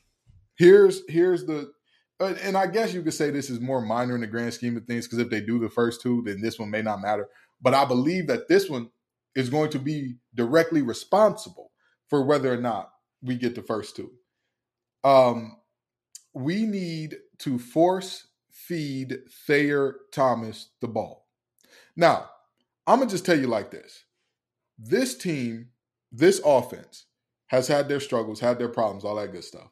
Here's 0.59 1.09
here's 1.09 1.47
the 1.47 1.73
and 2.21 2.59
I 2.59 2.67
guess 2.67 2.93
you 2.93 3.03
could 3.03 3.15
say 3.15 3.31
this 3.31 3.49
is 3.49 3.59
more 3.59 3.81
minor 3.81 4.15
in 4.15 4.21
the 4.21 4.27
grand 4.27 4.53
scheme 4.53 4.77
of 4.77 4.85
things 4.85 5.07
because 5.07 5.21
if 5.21 5.31
they 5.31 5.41
do 5.41 5.59
the 5.59 5.71
first 5.71 6.03
two, 6.03 6.23
then 6.27 6.43
this 6.43 6.59
one 6.59 6.71
may 6.71 6.83
not 6.83 7.01
matter. 7.01 7.31
But 7.63 7.73
I 7.73 7.87
believe 7.87 8.27
that 8.27 8.47
this 8.47 8.69
one 8.69 8.91
is 9.35 9.49
going 9.49 9.71
to 9.71 9.79
be 9.79 10.17
directly 10.35 10.83
responsible 10.83 11.71
for 12.11 12.23
whether 12.27 12.53
or 12.53 12.59
not 12.59 12.91
we 13.23 13.37
get 13.37 13.55
the 13.55 13.63
first 13.63 13.97
two. 13.97 14.11
Um, 15.03 15.58
we 16.35 16.65
need 16.65 17.17
to 17.39 17.59
force 17.59 18.29
feed 18.51 19.19
Thayer 19.47 19.97
Thomas 20.13 20.71
the 20.81 20.89
ball. 20.89 21.27
Now, 21.97 22.31
I'm 22.87 22.99
gonna 22.99 23.11
just 23.11 23.27
tell 23.27 23.39
you 23.39 23.47
like 23.47 23.71
this: 23.71 24.05
this 24.79 25.17
team, 25.17 25.69
this 26.13 26.41
offense, 26.45 27.07
has 27.49 27.69
had 27.69 27.89
their 27.89 28.01
struggles, 28.01 28.41
had 28.41 28.59
their 28.59 28.69
problems, 28.69 29.05
all 29.05 29.17
that 29.17 29.33
good 29.33 29.45
stuff. 29.45 29.71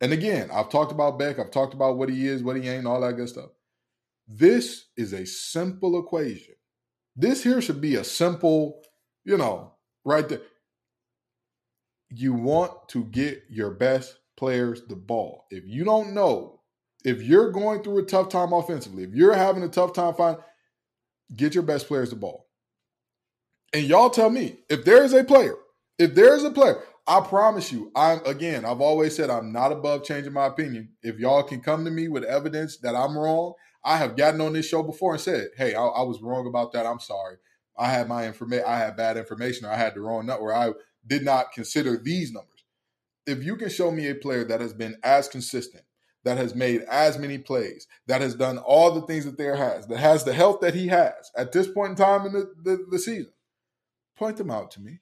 And 0.00 0.12
again, 0.12 0.50
I've 0.52 0.68
talked 0.68 0.92
about 0.92 1.18
Beck, 1.18 1.38
I've 1.38 1.50
talked 1.50 1.74
about 1.74 1.96
what 1.96 2.08
he 2.08 2.26
is, 2.26 2.42
what 2.42 2.56
he 2.56 2.68
ain't, 2.68 2.86
all 2.86 3.00
that 3.00 3.16
good 3.16 3.28
stuff. 3.28 3.50
This 4.26 4.86
is 4.96 5.12
a 5.12 5.26
simple 5.26 5.98
equation. 5.98 6.54
This 7.16 7.42
here 7.42 7.60
should 7.60 7.80
be 7.80 7.94
a 7.96 8.04
simple, 8.04 8.82
you 9.24 9.36
know, 9.36 9.74
right 10.04 10.28
there. 10.28 10.40
You 12.10 12.32
want 12.32 12.88
to 12.90 13.04
get 13.04 13.44
your 13.48 13.70
best 13.70 14.18
players 14.36 14.82
the 14.88 14.96
ball. 14.96 15.44
If 15.50 15.64
you 15.66 15.84
don't 15.84 16.14
know, 16.14 16.60
if 17.04 17.22
you're 17.22 17.50
going 17.50 17.82
through 17.82 17.98
a 17.98 18.06
tough 18.06 18.28
time 18.28 18.52
offensively, 18.52 19.04
if 19.04 19.14
you're 19.14 19.34
having 19.34 19.62
a 19.62 19.68
tough 19.68 19.92
time 19.92 20.14
finding, 20.14 20.42
get 21.34 21.54
your 21.54 21.62
best 21.62 21.86
players 21.86 22.10
the 22.10 22.16
ball. 22.16 22.46
And 23.72 23.84
y'all 23.86 24.10
tell 24.10 24.30
me 24.30 24.60
if 24.68 24.84
there 24.84 25.04
is 25.04 25.12
a 25.12 25.24
player, 25.24 25.56
if 25.98 26.14
there 26.14 26.34
is 26.34 26.44
a 26.44 26.50
player, 26.50 26.80
I 27.06 27.20
promise 27.20 27.70
you, 27.70 27.90
I'm 27.94 28.24
again, 28.24 28.64
I've 28.64 28.80
always 28.80 29.14
said 29.14 29.28
I'm 29.28 29.52
not 29.52 29.72
above 29.72 30.04
changing 30.04 30.32
my 30.32 30.46
opinion. 30.46 30.90
If 31.02 31.18
y'all 31.18 31.42
can 31.42 31.60
come 31.60 31.84
to 31.84 31.90
me 31.90 32.08
with 32.08 32.24
evidence 32.24 32.78
that 32.78 32.94
I'm 32.94 33.18
wrong, 33.18 33.54
I 33.84 33.98
have 33.98 34.16
gotten 34.16 34.40
on 34.40 34.54
this 34.54 34.66
show 34.66 34.82
before 34.82 35.12
and 35.12 35.20
said, 35.20 35.48
hey, 35.56 35.74
I, 35.74 35.82
I 35.82 36.02
was 36.02 36.22
wrong 36.22 36.46
about 36.46 36.72
that. 36.72 36.86
I'm 36.86 37.00
sorry. 37.00 37.36
I 37.76 37.90
had 37.90 38.08
my 38.08 38.26
information, 38.26 38.64
I 38.66 38.78
had 38.78 38.96
bad 38.96 39.16
information, 39.16 39.66
or 39.66 39.72
I 39.72 39.76
had 39.76 39.94
the 39.94 40.00
wrong 40.00 40.26
number, 40.26 40.54
I 40.54 40.72
did 41.06 41.24
not 41.24 41.52
consider 41.52 41.96
these 41.98 42.32
numbers. 42.32 42.53
If 43.26 43.42
you 43.42 43.56
can 43.56 43.68
show 43.68 43.90
me 43.90 44.08
a 44.08 44.14
player 44.14 44.44
that 44.44 44.60
has 44.60 44.72
been 44.72 44.96
as 45.02 45.28
consistent, 45.28 45.84
that 46.24 46.38
has 46.38 46.54
made 46.54 46.82
as 46.82 47.18
many 47.18 47.38
plays, 47.38 47.86
that 48.06 48.20
has 48.20 48.34
done 48.34 48.58
all 48.58 48.92
the 48.92 49.06
things 49.06 49.24
that 49.24 49.38
there 49.38 49.56
has, 49.56 49.86
that 49.86 49.98
has 49.98 50.24
the 50.24 50.32
health 50.32 50.60
that 50.60 50.74
he 50.74 50.88
has 50.88 51.30
at 51.36 51.52
this 51.52 51.68
point 51.68 51.90
in 51.90 51.96
time 51.96 52.26
in 52.26 52.32
the, 52.32 52.52
the, 52.62 52.86
the 52.90 52.98
season, 52.98 53.32
point 54.16 54.36
them 54.36 54.50
out 54.50 54.70
to 54.72 54.80
me. 54.80 55.00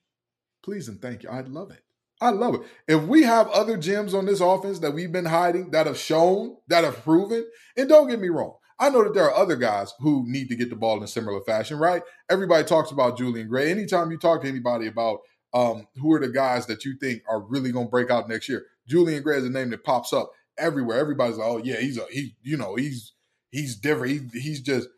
Please 0.63 0.89
and 0.89 1.01
thank 1.01 1.23
you. 1.23 1.31
I'd 1.31 1.49
love 1.49 1.71
it. 1.71 1.83
I 2.21 2.31
love 2.31 2.55
it. 2.55 2.61
If 2.87 3.03
we 3.03 3.25
have 3.25 3.49
other 3.49 3.77
gems 3.77 4.15
on 4.15 4.27
this 4.27 4.41
offense 4.41 4.79
that 4.81 4.93
we've 4.93 5.11
been 5.11 5.25
hiding, 5.25 5.73
that 5.73 5.87
have 5.87 5.99
shown, 5.99 6.57
that 6.69 6.85
have 6.85 7.03
proven, 7.03 7.45
and 7.77 7.89
don't 7.89 8.09
get 8.09 8.21
me 8.21 8.29
wrong, 8.29 8.55
I 8.79 8.91
know 8.91 9.05
that 9.05 9.15
there 9.15 9.25
are 9.25 9.35
other 9.35 9.57
guys 9.57 9.93
who 10.01 10.25
need 10.27 10.49
to 10.49 10.57
get 10.57 10.71
the 10.71 10.77
ball 10.77 10.97
in 10.97 11.03
a 11.03 11.09
similar 11.09 11.41
fashion, 11.41 11.79
right? 11.79 12.03
Everybody 12.31 12.65
talks 12.65 12.91
about 12.91 13.19
Julian 13.19 13.49
Gray. 13.49 13.71
Anytime 13.71 14.11
you 14.11 14.19
talk 14.19 14.43
to 14.43 14.49
anybody 14.49 14.87
about 14.87 15.21
um, 15.55 15.87
who 15.97 16.13
are 16.13 16.21
the 16.21 16.29
guys 16.33 16.67
that 16.67 16.85
you 16.85 16.97
think 16.99 17.23
are 17.29 17.41
really 17.41 17.73
going 17.73 17.87
to 17.87 17.91
break 17.91 18.11
out 18.11 18.29
next 18.29 18.49
year, 18.49 18.67
Julian 18.89 19.23
Gray 19.23 19.39
is 19.39 19.45
a 19.45 19.51
name 19.51 19.71
that 19.71 19.85
pops 19.85 20.13
up 20.13 20.33
everywhere. 20.59 20.99
Everybody's 20.99 21.37
like, 21.37 21.49
"Oh 21.49 21.61
yeah, 21.63 21.81
he's 21.81 21.99
a 21.99 22.07
he." 22.11 22.35
You 22.43 22.57
know, 22.57 22.75
he's 22.77 23.13
he's 23.51 23.77
different. 23.77 24.33
He, 24.33 24.41
he's 24.41 24.61
just, 24.61 24.89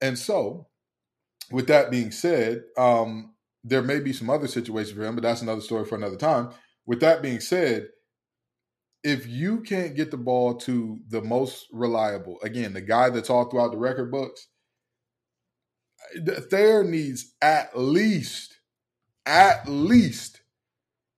and 0.00 0.18
so 0.18 0.68
with 1.50 1.66
that 1.68 1.90
being 1.90 2.10
said, 2.10 2.64
um, 2.76 3.34
there 3.62 3.82
may 3.82 4.00
be 4.00 4.12
some 4.12 4.30
other 4.30 4.48
situations 4.48 4.96
for 4.96 5.04
him, 5.04 5.14
but 5.14 5.22
that's 5.22 5.42
another 5.42 5.60
story 5.60 5.84
for 5.84 5.96
another 5.96 6.16
time. 6.16 6.50
With 6.86 7.00
that 7.00 7.22
being 7.22 7.40
said, 7.40 7.88
if 9.02 9.26
you 9.26 9.60
can't 9.60 9.96
get 9.96 10.10
the 10.10 10.16
ball 10.16 10.54
to 10.56 10.98
the 11.08 11.22
most 11.22 11.66
reliable, 11.72 12.38
again, 12.42 12.72
the 12.72 12.80
guy 12.80 13.10
that's 13.10 13.30
all 13.30 13.44
throughout 13.48 13.70
the 13.72 13.78
record 13.78 14.10
books, 14.10 14.48
Thayer 16.50 16.84
needs 16.84 17.34
at 17.40 17.78
least, 17.78 18.53
at 19.26 19.68
least 19.68 20.40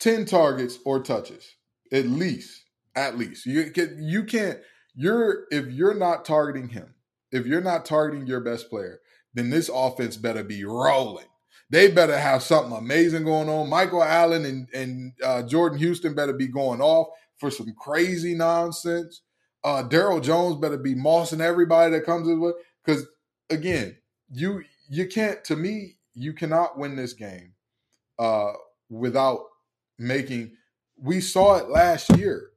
10 0.00 0.26
targets 0.26 0.78
or 0.84 1.00
touches. 1.02 1.56
At 1.92 2.06
least. 2.06 2.64
At 2.94 3.18
least. 3.18 3.46
You 3.46 3.70
can 3.70 3.98
you 4.02 4.25
can't 4.25 4.58
you're 4.94 5.44
if 5.50 5.66
you're 5.66 5.94
not 5.94 6.25
targeting 6.25 6.68
him, 6.68 6.94
if 7.30 7.46
you're 7.46 7.60
not 7.60 7.84
targeting 7.84 8.26
your 8.26 8.40
best 8.40 8.70
player, 8.70 9.00
then 9.34 9.50
this 9.50 9.70
offense 9.72 10.16
better 10.16 10.42
be 10.42 10.64
rolling. 10.64 11.26
They 11.68 11.90
better 11.90 12.16
have 12.16 12.42
something 12.42 12.76
amazing 12.76 13.25
going 13.25 13.48
on. 13.48 13.68
Michael 13.68 14.02
Allen 14.02 14.44
and, 14.44 14.68
and 14.72 15.12
uh, 15.22 15.42
Jordan 15.42 15.78
Houston 15.78 16.14
better 16.14 16.32
be 16.32 16.46
going 16.46 16.80
off 16.80 17.08
for 17.38 17.50
some 17.50 17.75
crazy 17.76 18.34
nonsense. 18.34 19.22
Uh, 19.64 19.82
Daryl 19.82 20.22
Jones 20.22 20.56
better 20.56 20.78
be 20.78 20.94
mossing 20.94 21.40
everybody 21.40 21.90
that 21.90 22.06
comes 22.06 22.28
way. 22.28 22.52
Because 22.84 23.06
again, 23.50 23.96
you 24.30 24.62
you 24.88 25.06
can't. 25.06 25.44
To 25.44 25.56
me, 25.56 25.96
you 26.14 26.32
cannot 26.32 26.78
win 26.78 26.96
this 26.96 27.12
game 27.12 27.52
uh, 28.18 28.52
without 28.88 29.40
making. 29.99 30.52
We 30.99 31.20
saw 31.20 31.56
it 31.56 31.68
last 31.68 32.16
year. 32.16 32.50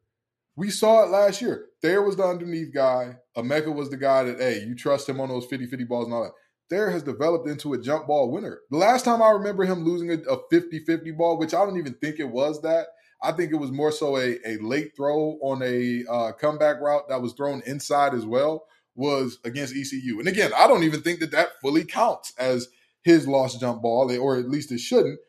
We 0.56 0.70
saw 0.70 1.04
it 1.04 1.10
last 1.10 1.42
year. 1.42 1.68
There 1.82 2.02
was 2.02 2.18
the 2.18 2.24
underneath 2.24 2.74
guy. 2.74 3.18
Emeka 3.38 3.74
was 3.74 3.90
the 3.90 3.98
guy 3.98 4.24
that, 4.24 4.40
hey, 4.40 4.64
you 4.66 4.76
trust 4.76 5.08
him 5.08 5.22
on 5.22 5.30
those 5.30 5.48
50-50 5.48 5.88
balls 5.88 6.06
and 6.06 6.14
all 6.14 6.24
that. 6.24 6.34
There 6.70 6.92
has 6.92 7.02
developed 7.02 7.48
into 7.48 7.74
a 7.74 7.82
jump 7.82 8.08
ball 8.08 8.30
winner. 8.32 8.60
The 8.70 8.78
last 8.78 9.06
time 9.06 9.22
I 9.22 9.32
remember 9.32 9.66
him 9.66 9.86
losing 9.86 10.12
a, 10.12 10.18
50-50 10.18 11.18
ball, 11.18 11.40
which 11.40 11.54
I 11.54 11.66
don't 11.66 11.78
even 11.78 11.96
think 11.96 12.20
it 12.20 12.30
was 12.30 12.62
that. 12.62 12.88
I 13.22 13.32
think 13.32 13.52
it 13.52 13.58
was 13.58 13.72
more 13.72 13.92
so 13.92 14.18
a, 14.18 14.38
a 14.46 14.58
late 14.62 14.96
throw 14.96 15.40
on 15.42 15.62
a 15.64 16.06
uh, 16.10 16.32
comeback 16.34 16.80
route 16.80 17.10
that 17.10 17.22
was 17.22 17.34
thrown 17.34 17.62
inside 17.66 18.14
as 18.14 18.26
well, 18.26 18.66
was 18.96 19.40
against 19.44 19.76
ECU. 19.76 20.20
And 20.20 20.28
again, 20.28 20.52
I 20.56 20.68
don't 20.68 20.84
even 20.84 21.02
think 21.02 21.20
that 21.20 21.32
that 21.32 21.60
fully 21.62 21.86
counts 21.86 22.34
as 22.38 22.68
his 23.04 23.28
lost 23.28 23.60
jump 23.60 23.82
ball, 23.82 24.12
or 24.18 24.38
at 24.38 24.50
least 24.50 24.72
it 24.72 24.80
shouldn't. 24.80 25.20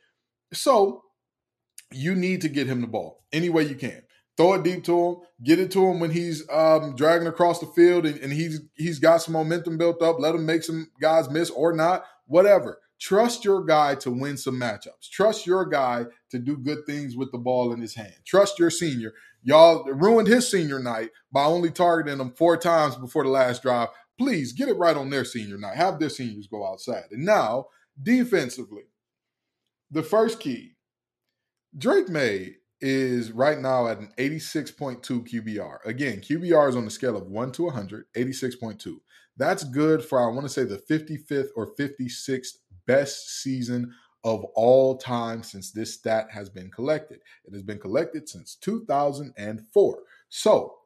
So 0.52 1.02
you 1.92 2.14
need 2.14 2.40
to 2.42 2.48
get 2.48 2.66
him 2.66 2.80
the 2.80 2.86
ball 2.86 3.24
any 3.32 3.48
way 3.48 3.64
you 3.64 3.74
can 3.74 4.02
throw 4.40 4.54
it 4.54 4.62
deep 4.62 4.82
to 4.84 5.06
him, 5.06 5.16
get 5.44 5.58
it 5.58 5.70
to 5.70 5.86
him 5.86 6.00
when 6.00 6.10
he's 6.10 6.48
um, 6.48 6.96
dragging 6.96 7.26
across 7.26 7.60
the 7.60 7.66
field 7.66 8.06
and, 8.06 8.18
and, 8.20 8.32
he's 8.32 8.60
he's 8.74 8.98
got 8.98 9.18
some 9.20 9.34
momentum 9.34 9.76
built 9.76 10.00
up. 10.00 10.18
Let 10.18 10.34
him 10.34 10.46
make 10.46 10.62
some 10.62 10.90
guys 10.98 11.28
miss 11.28 11.50
or 11.50 11.74
not, 11.74 12.04
whatever. 12.26 12.78
Trust 12.98 13.44
your 13.44 13.62
guy 13.64 13.96
to 13.96 14.10
win 14.10 14.38
some 14.38 14.58
matchups. 14.58 15.10
Trust 15.10 15.46
your 15.46 15.66
guy 15.66 16.06
to 16.30 16.38
do 16.38 16.56
good 16.56 16.86
things 16.86 17.16
with 17.16 17.30
the 17.32 17.38
ball 17.38 17.72
in 17.74 17.82
his 17.82 17.94
hand. 17.94 18.14
Trust 18.26 18.58
your 18.58 18.70
senior. 18.70 19.12
Y'all 19.42 19.84
ruined 19.84 20.28
his 20.28 20.50
senior 20.50 20.78
night 20.78 21.10
by 21.30 21.44
only 21.44 21.70
targeting 21.70 22.18
him 22.18 22.30
four 22.30 22.56
times 22.56 22.96
before 22.96 23.24
the 23.24 23.30
last 23.30 23.62
drive. 23.62 23.88
Please 24.18 24.52
get 24.52 24.68
it 24.68 24.76
right 24.76 24.96
on 24.96 25.10
their 25.10 25.24
senior 25.24 25.58
night. 25.58 25.76
Have 25.76 25.98
their 25.98 26.10
seniors 26.10 26.46
go 26.46 26.66
outside. 26.66 27.04
And 27.10 27.24
now, 27.26 27.66
defensively, 28.02 28.84
the 29.90 30.02
first 30.02 30.40
key 30.40 30.76
Drake 31.76 32.08
Maye 32.08 32.56
is 32.80 33.30
right 33.32 33.58
now 33.58 33.86
at 33.86 33.98
an 33.98 34.12
86.2 34.18 35.02
QBR. 35.02 35.78
Again, 35.84 36.20
QBR 36.20 36.70
is 36.70 36.76
on 36.76 36.84
the 36.84 36.90
scale 36.90 37.16
of 37.16 37.26
1 37.26 37.52
to 37.52 37.64
100, 37.64 38.06
86.2. 38.16 38.96
That's 39.36 39.64
good 39.64 40.04
for, 40.04 40.20
I 40.20 40.32
want 40.32 40.42
to 40.42 40.48
say, 40.48 40.64
the 40.64 40.78
55th 40.78 41.48
or 41.56 41.74
56th 41.76 42.56
best 42.86 43.42
season 43.42 43.94
of 44.24 44.44
all 44.54 44.96
time 44.98 45.42
since 45.42 45.70
this 45.70 45.94
stat 45.94 46.28
has 46.30 46.48
been 46.48 46.70
collected. 46.70 47.20
It 47.44 47.52
has 47.52 47.62
been 47.62 47.78
collected 47.78 48.28
since 48.28 48.56
2004. 48.56 49.98
So, 50.28 50.76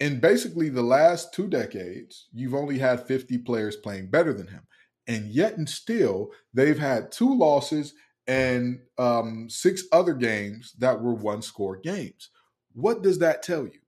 in 0.00 0.18
basically 0.18 0.70
the 0.70 0.82
last 0.82 1.32
two 1.32 1.46
decades, 1.46 2.28
you've 2.32 2.54
only 2.54 2.78
had 2.78 3.06
50 3.06 3.38
players 3.38 3.76
playing 3.76 4.10
better 4.10 4.32
than 4.32 4.48
him. 4.48 4.66
And 5.06 5.26
yet, 5.26 5.56
and 5.56 5.68
still, 5.68 6.30
they've 6.52 6.78
had 6.78 7.12
two 7.12 7.32
losses 7.32 7.94
and 8.26 8.80
um, 8.98 9.48
six 9.50 9.84
other 9.92 10.14
games 10.14 10.72
that 10.78 11.00
were 11.00 11.14
one 11.14 11.42
score 11.42 11.76
games. 11.76 12.30
What 12.72 13.02
does 13.02 13.18
that 13.18 13.42
tell 13.42 13.64
you? 13.64 13.80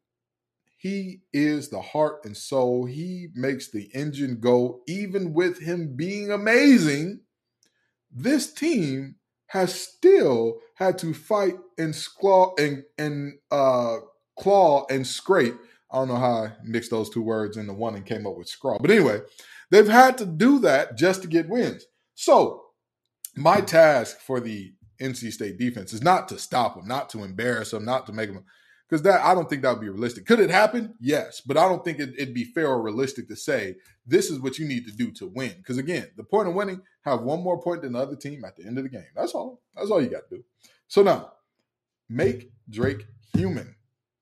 He 0.77 1.23
is 1.33 1.69
the 1.69 1.81
heart 1.81 2.25
and 2.25 2.37
soul. 2.37 2.85
He 2.85 3.29
makes 3.35 3.71
the 3.71 3.91
engine 3.95 4.39
go, 4.41 4.83
even 4.87 5.33
with 5.33 5.61
him 5.61 5.97
being 5.97 6.31
amazing. 6.31 7.21
This 8.13 8.53
team 8.53 9.17
has 9.49 9.75
still 9.75 10.61
had 10.75 10.99
to 10.99 11.15
fight 11.15 11.57
and 11.79 11.97
claw 12.19 12.55
and 12.59 12.85
and 12.99 13.39
uh, 13.51 13.97
claw 14.39 14.87
and 14.91 15.07
scrape. 15.07 15.55
I 15.91 15.99
don't 15.99 16.09
know 16.09 16.17
how 16.17 16.45
I 16.45 16.53
mixed 16.63 16.91
those 16.91 17.11
two 17.11 17.23
words 17.23 17.57
into 17.57 17.73
one 17.73 17.95
and 17.95 18.05
came 18.05 18.27
up 18.27 18.37
with 18.37 18.49
scrawl, 18.49 18.79
but 18.81 18.91
anyway, 18.91 19.21
they've 19.71 19.89
had 19.89 20.19
to 20.19 20.27
do 20.27 20.59
that 20.61 20.97
just 20.97 21.23
to 21.23 21.29
get 21.29 21.49
wins. 21.49 21.87
So 22.15 22.66
my 23.37 23.61
task 23.61 24.21
for 24.21 24.41
the 24.41 24.73
NC 25.01 25.33
State 25.33 25.59
defense 25.59 25.93
is 25.93 26.03
not 26.03 26.29
to 26.29 26.39
stop 26.39 26.75
them, 26.75 26.89
not 26.89 27.11
to 27.11 27.23
embarrass 27.23 27.71
them, 27.71 27.85
not 27.85 28.07
to 28.07 28.13
make 28.13 28.33
them, 28.33 28.45
because 28.89 29.03
that 29.03 29.23
I 29.23 29.35
don't 29.35 29.49
think 29.49 29.63
that 29.63 29.73
would 29.73 29.81
be 29.81 29.89
realistic. 29.89 30.27
Could 30.27 30.41
it 30.41 30.51
happen? 30.51 30.95
Yes, 31.01 31.41
but 31.41 31.57
I 31.57 31.69
don't 31.69 31.85
think 31.85 31.99
it, 31.99 32.15
would 32.19 32.35
be 32.35 32.45
fair 32.45 32.69
or 32.69 32.81
realistic 32.81 33.29
to 33.29 33.37
say 33.37 33.77
this 34.07 34.31
is 34.31 34.41
what 34.41 34.59
you 34.59 34.67
need 34.67 34.87
to 34.87 34.93
do 34.93 35.11
to 35.13 35.27
win. 35.27 35.55
Because 35.59 35.79
again, 35.79 36.09
the 36.17 36.25
point 36.25 36.49
of 36.49 36.55
winning 36.55 36.81
have 37.05 37.23
one 37.23 37.43
more 37.43 37.61
point 37.61 37.83
than 37.83 37.93
the 37.93 37.99
other 37.99 38.17
team 38.17 38.45
at 38.45 38.57
the 38.57 38.65
end 38.65 38.79
of 38.79 38.85
the 38.85 38.91
game. 38.91 39.07
That's 39.15 39.33
all. 39.33 39.61
That's 39.75 39.91
all 39.91 40.01
you 40.01 40.09
got 40.09 40.29
to 40.31 40.37
do. 40.37 40.45
So 40.89 41.03
now, 41.03 41.33
make 42.09 42.51
Drake 42.71 43.07
human. 43.35 43.75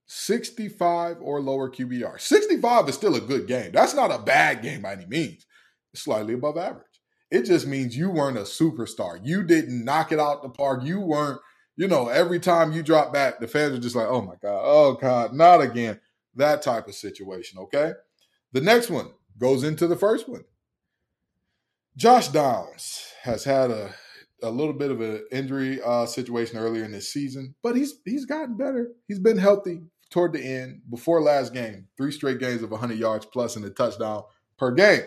65 0.07 1.17
or 1.19 1.41
lower 1.41 1.69
QBR. 1.69 2.19
65 2.19 2.89
is 2.89 2.95
still 2.95 3.15
a 3.15 3.21
good 3.21 3.47
game. 3.47 3.71
That's 3.71 3.95
not 3.95 4.11
a 4.11 4.21
bad 4.21 4.61
game 4.61 4.83
by 4.83 4.93
any 4.93 5.07
means. 5.07 5.45
It's 5.93 6.03
slightly 6.03 6.35
above 6.35 6.57
average. 6.57 6.85
It 7.31 7.43
just 7.43 7.67
means 7.67 7.97
you 7.97 8.09
weren't 8.09 8.37
a 8.37 8.41
superstar. 8.41 9.19
You 9.23 9.43
didn't 9.43 9.83
knock 9.83 10.11
it 10.11 10.19
out 10.19 10.43
the 10.43 10.49
park. 10.49 10.83
You 10.83 10.99
weren't, 10.99 11.39
you 11.75 11.87
know, 11.87 12.07
every 12.07 12.39
time 12.39 12.71
you 12.71 12.83
drop 12.83 13.11
back, 13.11 13.39
the 13.39 13.47
fans 13.47 13.73
are 13.73 13.79
just 13.79 13.95
like, 13.95 14.07
oh 14.07 14.21
my 14.21 14.35
God, 14.41 14.61
oh 14.63 14.93
God, 14.93 15.33
not 15.33 15.61
again. 15.61 15.99
That 16.35 16.61
type 16.61 16.87
of 16.87 16.95
situation, 16.95 17.59
okay? 17.59 17.93
The 18.51 18.61
next 18.61 18.89
one 18.89 19.11
goes 19.37 19.63
into 19.63 19.87
the 19.87 19.95
first 19.95 20.27
one. 20.29 20.43
Josh 21.97 22.27
Downs 22.27 23.05
has 23.23 23.45
had 23.45 23.71
a, 23.71 23.93
a 24.43 24.49
little 24.49 24.73
bit 24.73 24.91
of 24.91 24.99
an 24.99 25.25
injury 25.31 25.81
uh, 25.81 26.05
situation 26.05 26.57
earlier 26.57 26.83
in 26.83 26.91
this 26.91 27.11
season, 27.11 27.55
but 27.63 27.75
he's 27.75 27.93
he's 28.03 28.25
gotten 28.25 28.57
better. 28.57 28.91
He's 29.07 29.19
been 29.19 29.37
healthy 29.37 29.81
toward 30.09 30.33
the 30.33 30.41
end. 30.41 30.81
Before 30.89 31.21
last 31.21 31.53
game, 31.53 31.87
three 31.97 32.11
straight 32.11 32.39
games 32.39 32.63
of 32.63 32.71
100 32.71 32.97
yards 32.97 33.25
plus 33.25 33.55
and 33.55 33.65
a 33.65 33.69
touchdown 33.69 34.23
per 34.57 34.71
game. 34.71 35.03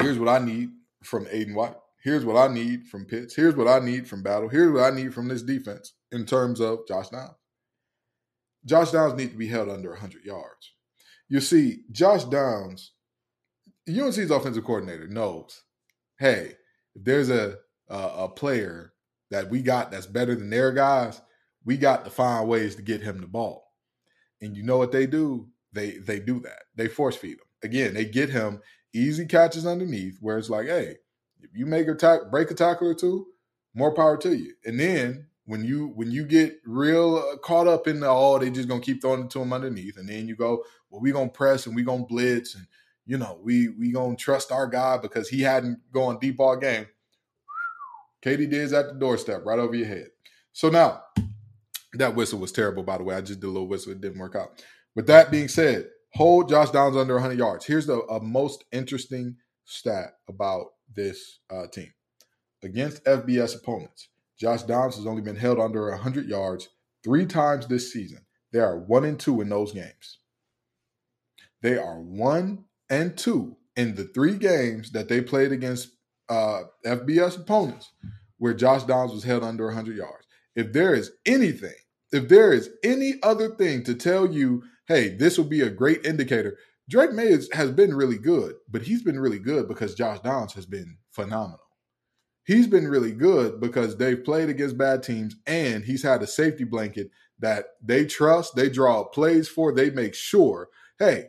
Here's 0.00 0.18
what 0.18 0.28
I 0.28 0.44
need 0.44 0.70
from 1.02 1.26
Aydan 1.26 1.54
White. 1.54 1.74
Here's 2.02 2.24
what 2.24 2.36
I 2.36 2.52
need 2.52 2.86
from 2.86 3.04
Pitts. 3.04 3.36
Here's 3.36 3.54
what 3.54 3.68
I 3.68 3.80
need 3.80 4.08
from 4.08 4.22
Battle. 4.22 4.48
Here's 4.48 4.72
what 4.72 4.90
I 4.90 4.96
need 4.96 5.12
from 5.12 5.28
this 5.28 5.42
defense 5.42 5.92
in 6.10 6.24
terms 6.24 6.60
of 6.60 6.88
Josh 6.88 7.10
Downs. 7.10 7.34
Josh 8.64 8.90
Downs 8.92 9.14
needs 9.14 9.32
to 9.32 9.38
be 9.38 9.48
held 9.48 9.68
under 9.68 9.90
100 9.90 10.24
yards. 10.24 10.72
You 11.28 11.40
see, 11.40 11.82
Josh 11.92 12.24
Downs, 12.24 12.92
UNC's 13.88 14.30
offensive 14.30 14.64
coordinator 14.64 15.06
knows, 15.06 15.62
hey, 16.18 16.54
if 16.94 17.04
there's 17.04 17.28
a, 17.28 17.58
a, 17.90 17.96
a 17.96 18.28
player 18.28 18.94
that 19.30 19.50
we 19.50 19.60
got 19.60 19.90
that's 19.90 20.06
better 20.06 20.34
than 20.34 20.48
their 20.48 20.72
guys, 20.72 21.20
we 21.64 21.76
got 21.76 22.04
to 22.04 22.10
find 22.10 22.48
ways 22.48 22.74
to 22.76 22.82
get 22.82 23.02
him 23.02 23.20
the 23.20 23.26
ball. 23.26 23.70
And 24.40 24.56
you 24.56 24.62
know 24.62 24.78
what 24.78 24.92
they 24.92 25.06
do? 25.06 25.48
They 25.72 25.98
they 25.98 26.18
do 26.18 26.40
that. 26.40 26.62
They 26.74 26.88
force 26.88 27.16
feed 27.16 27.34
him. 27.34 27.46
Again, 27.62 27.94
they 27.94 28.06
get 28.06 28.30
him 28.30 28.60
easy 28.94 29.26
catches 29.26 29.66
underneath 29.66 30.18
where 30.20 30.38
it's 30.38 30.50
like, 30.50 30.66
hey, 30.66 30.96
If 31.42 31.50
you 31.54 31.66
make 31.66 31.88
a 31.88 31.94
tack, 31.94 32.30
break 32.30 32.50
a 32.50 32.54
tackle 32.54 32.88
or 32.88 32.94
two, 32.94 33.26
more 33.74 33.94
power 33.94 34.16
to 34.18 34.36
you. 34.36 34.54
And 34.64 34.78
then 34.78 35.26
when 35.46 35.64
you 35.64 35.88
when 35.88 36.10
you 36.10 36.24
get 36.24 36.60
real 36.64 37.16
uh, 37.16 37.36
caught 37.38 37.66
up 37.66 37.88
in 37.88 38.00
the 38.00 38.08
oh 38.08 38.38
they 38.38 38.50
just 38.50 38.68
gonna 38.68 38.80
keep 38.80 39.00
throwing 39.02 39.24
it 39.24 39.30
to 39.30 39.40
him 39.40 39.52
underneath, 39.52 39.96
and 39.96 40.08
then 40.08 40.28
you 40.28 40.36
go 40.36 40.64
well 40.90 41.00
we 41.00 41.12
gonna 41.12 41.28
press 41.28 41.66
and 41.66 41.74
we 41.74 41.82
gonna 41.82 42.04
blitz 42.06 42.54
and 42.54 42.66
you 43.06 43.18
know 43.18 43.38
we 43.42 43.68
we 43.70 43.92
gonna 43.92 44.16
trust 44.16 44.52
our 44.52 44.66
guy 44.66 44.98
because 44.98 45.28
he 45.28 45.40
hadn't 45.42 45.78
gone 45.92 46.18
deep 46.20 46.40
all 46.40 46.56
game. 46.56 46.86
Katie 48.22 48.46
Diz 48.46 48.72
at 48.72 48.88
the 48.88 48.94
doorstep 48.94 49.44
right 49.44 49.58
over 49.58 49.74
your 49.74 49.88
head. 49.88 50.08
So 50.52 50.68
now 50.68 51.02
that 51.94 52.14
whistle 52.14 52.38
was 52.38 52.52
terrible, 52.52 52.82
by 52.82 52.98
the 52.98 53.04
way. 53.04 53.16
I 53.16 53.20
just 53.20 53.40
did 53.40 53.46
a 53.46 53.50
little 53.50 53.68
whistle, 53.68 53.92
it 53.92 54.00
didn't 54.00 54.20
work 54.20 54.36
out. 54.36 54.62
With 54.94 55.06
that 55.08 55.30
being 55.30 55.48
said, 55.48 55.88
hold 56.14 56.48
Josh 56.48 56.70
Downs 56.70 56.96
under 56.96 57.14
100 57.14 57.38
yards. 57.38 57.64
Here's 57.64 57.86
the 57.86 58.02
most 58.22 58.64
interesting 58.72 59.36
stat 59.64 60.14
about 60.28 60.66
this 60.94 61.40
uh, 61.50 61.66
team 61.72 61.92
against 62.62 63.04
FBS 63.04 63.56
opponents. 63.56 64.08
Josh 64.38 64.62
Downs 64.62 64.96
has 64.96 65.06
only 65.06 65.22
been 65.22 65.36
held 65.36 65.58
under 65.58 65.90
100 65.90 66.26
yards 66.26 66.68
three 67.04 67.26
times 67.26 67.66
this 67.66 67.92
season. 67.92 68.20
They 68.52 68.58
are 68.60 68.78
one 68.78 69.04
and 69.04 69.18
two 69.18 69.40
in 69.40 69.48
those 69.48 69.72
games. 69.72 70.18
They 71.62 71.76
are 71.76 72.00
one 72.00 72.64
and 72.88 73.16
two 73.16 73.56
in 73.76 73.94
the 73.94 74.04
three 74.04 74.36
games 74.36 74.92
that 74.92 75.08
they 75.08 75.20
played 75.20 75.52
against 75.52 75.90
uh, 76.28 76.62
FBS 76.84 77.38
opponents 77.38 77.92
where 78.38 78.54
Josh 78.54 78.84
Downs 78.84 79.12
was 79.12 79.24
held 79.24 79.44
under 79.44 79.66
100 79.66 79.96
yards. 79.96 80.26
If 80.56 80.72
there 80.72 80.94
is 80.94 81.12
anything, 81.26 81.74
if 82.12 82.28
there 82.28 82.52
is 82.52 82.70
any 82.82 83.14
other 83.22 83.50
thing 83.50 83.84
to 83.84 83.94
tell 83.94 84.32
you, 84.32 84.62
hey, 84.90 85.08
this 85.08 85.38
will 85.38 85.44
be 85.44 85.60
a 85.60 85.70
great 85.70 86.04
indicator, 86.04 86.58
Drake 86.88 87.12
Maye 87.12 87.38
has 87.52 87.70
been 87.70 87.94
really 87.94 88.18
good, 88.18 88.56
but 88.68 88.82
he's 88.82 89.04
been 89.04 89.20
really 89.20 89.38
good 89.38 89.68
because 89.68 89.94
Josh 89.94 90.18
Downs 90.18 90.52
has 90.54 90.66
been 90.66 90.98
phenomenal. 91.12 91.60
He's 92.44 92.66
been 92.66 92.88
really 92.88 93.12
good 93.12 93.60
because 93.60 93.96
they've 93.96 94.24
played 94.24 94.48
against 94.48 94.76
bad 94.76 95.04
teams 95.04 95.36
and 95.46 95.84
he's 95.84 96.02
had 96.02 96.22
a 96.22 96.26
safety 96.26 96.64
blanket 96.64 97.12
that 97.38 97.66
they 97.80 98.04
trust, 98.04 98.56
they 98.56 98.68
draw 98.68 99.04
plays 99.04 99.48
for, 99.48 99.72
they 99.72 99.90
make 99.90 100.12
sure, 100.12 100.68
hey, 100.98 101.26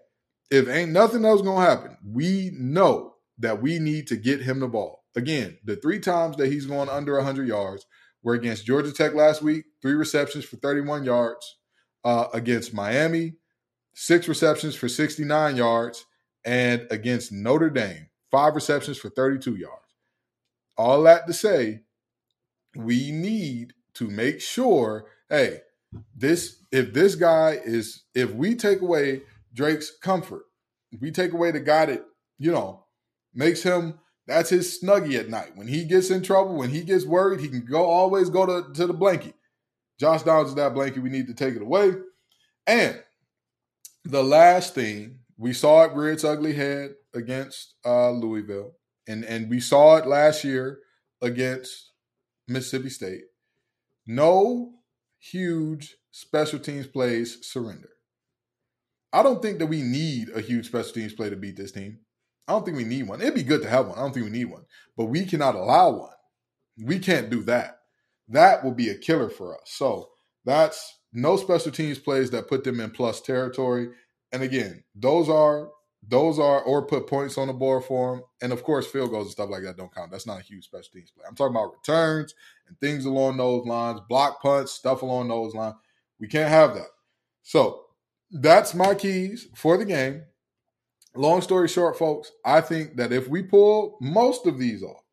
if 0.50 0.68
ain't 0.68 0.92
nothing 0.92 1.24
else 1.24 1.44
gonna 1.44 1.64
happen, 1.64 1.98
we 2.04 2.50
know 2.56 3.14
that 3.38 3.62
we 3.62 3.78
need 3.78 4.08
to 4.08 4.16
get 4.16 4.42
him 4.42 4.60
the 4.60 4.68
ball. 4.68 5.04
Again, 5.16 5.60
the 5.64 5.76
three 5.76 6.00
times 6.00 6.36
that 6.38 6.52
he's 6.52 6.66
going 6.66 6.90
under 6.90 7.16
100 7.18 7.48
yards 7.48 7.86
were 8.24 8.34
against 8.34 8.66
Georgia 8.66 8.92
Tech 8.92 9.14
last 9.14 9.44
week, 9.44 9.66
three 9.84 9.94
receptions 9.94 10.46
for 10.46 10.56
31 10.56 11.04
yards. 11.04 11.58
Uh, 12.04 12.26
against 12.34 12.74
Miami, 12.74 13.36
six 13.94 14.28
receptions 14.28 14.76
for 14.76 14.90
69 14.90 15.56
yards. 15.56 16.06
And 16.44 16.88
against 16.90 17.32
Notre 17.32 17.70
Dame, 17.70 18.08
five 18.32 18.56
receptions 18.56 18.98
for 18.98 19.10
32 19.10 19.56
yards. 19.56 19.76
All 20.78 21.04
that 21.04 21.28
to 21.28 21.34
say, 21.34 21.82
we 22.76 23.12
need 23.12 23.74
to 23.96 24.08
make 24.08 24.42
sure, 24.42 25.06
hey, 25.30 25.60
this 26.16 26.64
if 26.72 26.94
this 26.94 27.16
guy 27.16 27.60
is 27.64 28.04
if 28.16 28.32
we 28.34 28.56
take 28.56 28.82
away 28.82 29.22
Drake's 29.54 29.92
comfort, 30.02 30.46
if 30.92 31.02
we 31.02 31.12
take 31.12 31.34
away 31.34 31.52
the 31.52 31.60
guy 31.60 31.86
that, 31.86 32.06
you 32.40 32.52
know, 32.52 32.86
makes 33.34 33.62
him 33.62 34.00
that's 34.28 34.50
his 34.50 34.80
snuggie 34.82 35.20
at 35.20 35.30
night. 35.30 35.56
When 35.56 35.68
he 35.68 35.84
gets 35.84 36.10
in 36.10 36.24
trouble, 36.24 36.56
when 36.56 36.70
he 36.70 36.84
gets 36.84 37.06
worried, 37.06 37.42
he 37.42 37.50
can 37.50 37.66
go 37.66 37.86
always 37.86 38.30
go 38.30 38.46
to, 38.46 38.74
to 38.74 38.88
the 38.88 38.94
blanket. 38.94 39.34
Josh 40.00 40.24
Downs 40.24 40.50
is 40.50 40.56
that 40.56 40.74
blanket. 40.74 41.04
We 41.04 41.10
need 41.10 41.28
to 41.28 41.34
take 41.34 41.56
it 41.56 41.62
away. 41.62 41.94
And 42.66 43.02
the 44.04 44.24
last 44.24 44.76
thing, 44.76 45.20
we 45.38 45.54
saw 45.54 45.84
it 45.84 45.94
rear 45.94 46.12
its 46.12 46.24
ugly 46.24 46.54
head 46.54 46.96
against 47.14 47.76
uh, 47.86 48.12
Louisville. 48.12 48.74
And, 49.08 49.24
and 49.26 49.50
we 49.50 49.60
saw 49.60 49.98
it 49.98 50.08
last 50.08 50.44
year 50.44 50.80
against 51.22 51.92
Mississippi 52.48 52.90
State. 52.90 53.22
No 54.06 54.74
huge 55.20 55.98
special 56.12 56.60
teams 56.60 56.88
plays 56.88 57.40
surrender. 57.42 57.90
I 59.14 59.24
don't 59.24 59.42
think 59.42 59.60
that 59.60 59.68
we 59.68 59.82
need 59.82 60.30
a 60.30 60.42
huge 60.42 60.68
special 60.68 60.94
teams 60.94 61.14
play 61.14 61.30
to 61.30 61.36
beat 61.36 61.58
this 61.58 61.72
team. 61.72 62.00
I 62.48 62.54
don't 62.54 62.66
think 62.66 62.78
we 62.78 62.84
need 62.84 63.08
one. 63.08 63.22
It'd 63.22 63.36
be 63.36 63.44
good 63.44 63.62
to 63.62 63.70
have 63.70 63.88
one. 63.88 63.98
I 63.98 64.02
don't 64.02 64.14
think 64.14 64.26
we 64.26 64.32
need 64.32 64.46
one, 64.46 64.66
but 64.98 65.06
we 65.06 65.26
cannot 65.26 65.56
allow 65.56 65.92
one. 65.92 66.14
We 66.84 67.00
can't 67.00 67.30
do 67.30 67.44
that. 67.44 67.80
That 68.28 68.64
will 68.64 68.74
be 68.74 68.90
a 68.90 68.98
killer 68.98 69.30
for 69.30 69.56
us. 69.56 69.64
So 69.66 70.10
that's 70.46 71.00
no 71.14 71.38
special 71.38 71.72
teams 71.72 72.00
plays 72.00 72.30
that 72.32 72.48
put 72.48 72.64
them 72.64 72.80
in 72.80 72.92
plus 72.92 73.22
territory. 73.22 73.90
And 74.32 74.44
again, 74.44 74.84
those 74.96 75.30
are 75.30 75.70
those 76.08 76.40
are 76.40 76.62
or 76.62 76.86
put 76.86 77.06
points 77.06 77.38
on 77.38 77.48
the 77.48 77.54
board 77.54 77.84
for 77.84 78.16
them. 78.16 78.24
And 78.42 78.52
of 78.52 78.64
course, 78.64 78.88
field 78.88 79.12
goals 79.12 79.28
and 79.28 79.32
stuff 79.32 79.50
like 79.50 79.64
that 79.64 79.78
don't 79.78 79.94
count. 79.94 80.12
That's 80.12 80.26
not 80.26 80.40
a 80.40 80.44
huge 80.44 80.66
special 80.66 80.92
teams 80.94 81.12
play. 81.12 81.26
I'm 81.28 81.36
talking 81.36 81.56
about 81.56 81.74
returns 81.74 82.34
and 82.68 82.80
things 82.80 83.06
along 83.06 83.38
those 83.38 83.66
lines, 83.66 84.00
block 84.10 84.42
punts, 84.42 84.72
stuff 84.72 85.02
along 85.04 85.28
those 85.28 85.54
lines. 85.54 85.76
We 86.20 86.28
can't 86.28 86.50
have 86.50 86.74
that. 86.74 86.88
So 87.44 87.86
that's 88.32 88.74
my 88.74 88.96
keys 88.96 89.48
for 89.56 89.78
the 89.78 89.86
game 89.86 90.24
long 91.16 91.42
story 91.42 91.68
short, 91.68 91.98
folks, 91.98 92.32
I 92.46 92.62
think 92.62 92.96
that 92.98 93.12
if 93.12 93.28
we 93.28 93.44
pull 93.44 93.98
most 94.02 94.46
of 94.46 94.58
these 94.58 94.84
off, 94.84 95.04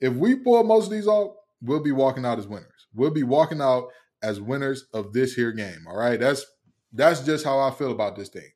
if 0.00 0.12
we 0.14 0.36
pull 0.36 0.64
most 0.64 0.86
of 0.86 0.92
these 0.92 1.06
off, 1.06 1.36
we'll 1.60 1.82
be 1.82 1.92
walking 1.92 2.24
out 2.24 2.38
as 2.38 2.46
winners. 2.46 2.88
We'll 2.94 3.10
be 3.10 3.22
walking 3.22 3.60
out 3.60 3.88
as 4.22 4.40
winners 4.40 4.86
of 4.94 5.12
this 5.12 5.34
here 5.34 5.52
game. 5.52 5.86
All 5.88 5.96
right. 5.96 6.18
That's 6.18 6.44
that's 6.92 7.20
just 7.20 7.44
how 7.44 7.58
I 7.58 7.70
feel 7.70 7.90
about 7.90 8.16
this 8.16 8.28
thing. 8.28 8.50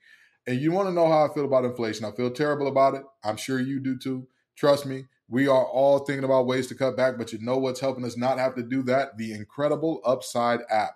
And 0.46 0.60
you 0.60 0.70
want 0.70 0.88
to 0.88 0.94
know 0.94 1.08
how 1.08 1.26
I 1.26 1.34
feel 1.34 1.44
about 1.44 1.64
inflation. 1.64 2.04
I 2.04 2.12
feel 2.12 2.30
terrible 2.30 2.68
about 2.68 2.94
it. 2.94 3.02
I'm 3.24 3.36
sure 3.36 3.58
you 3.58 3.80
do 3.80 3.98
too. 3.98 4.28
Trust 4.56 4.86
me, 4.86 5.06
we 5.28 5.48
are 5.48 5.64
all 5.64 6.00
thinking 6.00 6.24
about 6.24 6.46
ways 6.46 6.68
to 6.68 6.74
cut 6.74 6.96
back, 6.96 7.18
but 7.18 7.32
you 7.32 7.40
know 7.40 7.58
what's 7.58 7.80
helping 7.80 8.04
us 8.04 8.16
not 8.16 8.38
have 8.38 8.54
to 8.54 8.62
do 8.62 8.82
that? 8.84 9.18
The 9.18 9.32
incredible 9.32 10.00
Upside 10.04 10.60
app. 10.70 10.92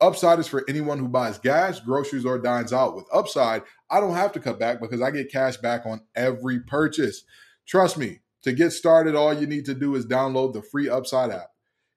Upside 0.00 0.38
is 0.38 0.48
for 0.48 0.64
anyone 0.68 0.98
who 0.98 1.08
buys 1.08 1.38
gas, 1.38 1.80
groceries, 1.80 2.24
or 2.24 2.38
dines 2.38 2.72
out. 2.72 2.94
With 2.94 3.06
Upside, 3.12 3.62
I 3.90 4.00
don't 4.00 4.14
have 4.14 4.32
to 4.32 4.40
cut 4.40 4.58
back 4.58 4.80
because 4.80 5.00
I 5.00 5.10
get 5.10 5.32
cash 5.32 5.56
back 5.56 5.84
on 5.84 6.02
every 6.14 6.60
purchase. 6.60 7.24
Trust 7.66 7.98
me, 7.98 8.20
to 8.42 8.52
get 8.52 8.70
started, 8.70 9.14
all 9.14 9.32
you 9.32 9.46
need 9.46 9.64
to 9.66 9.74
do 9.74 9.94
is 9.94 10.06
download 10.06 10.52
the 10.52 10.62
free 10.62 10.88
Upside 10.88 11.30
app. 11.30 11.48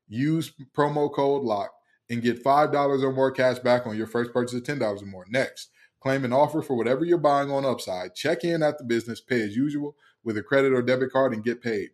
Use 0.08 0.54
promo 0.76 1.12
code 1.12 1.44
LOCK 1.44 1.72
and 2.10 2.22
get 2.22 2.44
$5 2.44 3.04
or 3.04 3.12
more 3.12 3.32
cash 3.32 3.60
back 3.60 3.88
on 3.88 3.98
your 3.98 4.08
first 4.08 4.32
purchase 4.32 4.54
of 4.56 4.64
$10 4.64 5.02
or 5.02 5.06
more. 5.06 5.26
Next, 5.30 5.70
claim 6.00 6.24
an 6.24 6.34
offer 6.34 6.62
for 6.62 6.76
whatever 6.76 7.04
you're 7.04 7.18
buying 7.18 7.50
on 7.50 7.66
Upside. 7.66 8.16
Check 8.16 8.44
in 8.44 8.62
at 8.62 8.78
the 8.78 8.84
business, 8.84 9.22
pay 9.22 9.42
as 9.42 9.56
usual 9.56 9.96
with 10.24 10.38
a 10.38 10.44
credit 10.44 10.74
or 10.74 10.82
debit 10.82 11.12
card, 11.12 11.34
and 11.34 11.44
get 11.44 11.62
paid. 11.62 11.90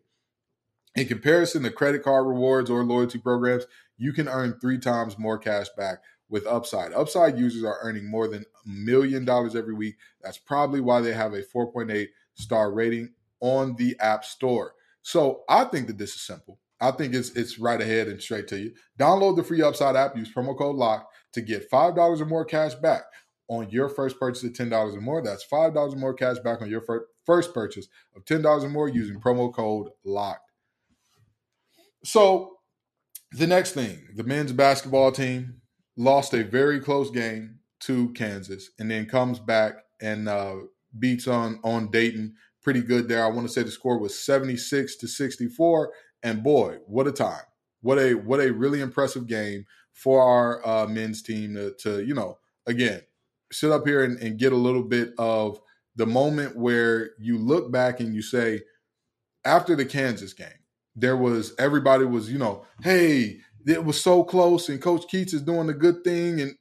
In 0.95 1.07
comparison 1.07 1.63
to 1.63 1.71
credit 1.71 2.03
card 2.03 2.27
rewards 2.27 2.69
or 2.69 2.83
loyalty 2.83 3.19
programs, 3.19 3.65
you 3.97 4.11
can 4.11 4.27
earn 4.27 4.59
three 4.59 4.77
times 4.77 5.17
more 5.17 5.37
cash 5.37 5.67
back 5.77 5.99
with 6.29 6.45
Upside. 6.47 6.91
Upside 6.93 7.37
users 7.37 7.63
are 7.63 7.79
earning 7.81 8.09
more 8.09 8.27
than 8.27 8.43
a 8.43 8.69
million 8.69 9.23
dollars 9.23 9.55
every 9.55 9.73
week. 9.73 9.95
That's 10.21 10.37
probably 10.37 10.81
why 10.81 11.01
they 11.01 11.13
have 11.13 11.33
a 11.33 11.43
4.8 11.43 12.07
star 12.33 12.71
rating 12.71 13.13
on 13.39 13.75
the 13.75 13.95
App 13.99 14.25
Store. 14.25 14.73
So 15.01 15.43
I 15.47 15.65
think 15.65 15.87
that 15.87 15.97
this 15.97 16.15
is 16.15 16.21
simple. 16.21 16.59
I 16.81 16.91
think 16.91 17.13
it's 17.13 17.29
it's 17.31 17.59
right 17.59 17.79
ahead 17.79 18.07
and 18.07 18.21
straight 18.21 18.47
to 18.49 18.57
you. 18.57 18.73
Download 18.99 19.35
the 19.35 19.43
free 19.43 19.61
Upside 19.61 19.95
app. 19.95 20.17
Use 20.17 20.33
promo 20.33 20.57
code 20.57 20.75
LOCK 20.75 21.07
to 21.33 21.41
get 21.41 21.69
five 21.69 21.95
dollars 21.95 22.19
or 22.19 22.25
more 22.25 22.43
cash 22.43 22.73
back 22.75 23.03
on 23.49 23.69
your 23.69 23.87
first 23.87 24.19
purchase 24.19 24.43
of 24.43 24.53
ten 24.53 24.69
dollars 24.69 24.95
or 24.95 25.01
more. 25.01 25.21
That's 25.21 25.43
five 25.43 25.73
dollars 25.73 25.93
or 25.93 25.97
more 25.97 26.13
cash 26.13 26.39
back 26.39 26.61
on 26.61 26.69
your 26.69 26.83
first 27.25 27.53
purchase 27.53 27.87
of 28.15 28.25
ten 28.25 28.41
dollars 28.41 28.63
or 28.63 28.69
more 28.69 28.89
using 28.89 29.21
promo 29.21 29.53
code 29.53 29.89
LOCKED. 30.05 30.39
So 32.03 32.57
the 33.31 33.47
next 33.47 33.73
thing, 33.73 34.07
the 34.15 34.23
men's 34.23 34.51
basketball 34.51 35.11
team 35.11 35.61
lost 35.95 36.33
a 36.33 36.43
very 36.43 36.79
close 36.79 37.11
game 37.11 37.59
to 37.81 38.09
Kansas, 38.13 38.69
and 38.79 38.89
then 38.89 39.05
comes 39.05 39.39
back 39.39 39.73
and 40.01 40.27
uh, 40.27 40.55
beats 40.97 41.27
on 41.27 41.59
on 41.63 41.91
Dayton 41.91 42.35
pretty 42.63 42.81
good 42.81 43.07
there. 43.07 43.23
I 43.23 43.29
want 43.29 43.47
to 43.47 43.53
say 43.53 43.63
the 43.63 43.71
score 43.71 43.99
was 43.99 44.17
seventy 44.17 44.57
six 44.57 44.95
to 44.97 45.07
sixty 45.07 45.47
four, 45.47 45.91
and 46.23 46.43
boy, 46.43 46.77
what 46.85 47.07
a 47.07 47.11
time! 47.11 47.43
What 47.81 47.97
a 47.97 48.13
what 48.13 48.39
a 48.39 48.51
really 48.51 48.81
impressive 48.81 49.27
game 49.27 49.65
for 49.93 50.21
our 50.21 50.65
uh, 50.65 50.87
men's 50.87 51.21
team 51.21 51.55
to, 51.55 51.73
to 51.79 52.03
you 52.03 52.13
know 52.13 52.37
again 52.67 53.01
sit 53.51 53.71
up 53.71 53.85
here 53.85 54.03
and, 54.03 54.17
and 54.19 54.39
get 54.39 54.53
a 54.53 54.57
little 54.57 54.83
bit 54.83 55.11
of 55.17 55.59
the 55.95 56.05
moment 56.05 56.55
where 56.55 57.11
you 57.19 57.37
look 57.37 57.71
back 57.71 57.99
and 57.99 58.15
you 58.15 58.21
say 58.21 58.61
after 59.43 59.75
the 59.75 59.85
Kansas 59.85 60.33
game 60.33 60.47
there 60.95 61.17
was 61.17 61.53
everybody 61.57 62.05
was, 62.05 62.31
you 62.31 62.37
know, 62.37 62.65
hey, 62.81 63.39
it 63.65 63.83
was 63.83 64.01
so 64.01 64.23
close 64.23 64.69
and 64.69 64.81
Coach 64.81 65.05
Keatts 65.11 65.33
is 65.33 65.41
doing 65.41 65.69
a 65.69 65.73
good 65.73 66.03
thing. 66.03 66.41
And 66.41 66.55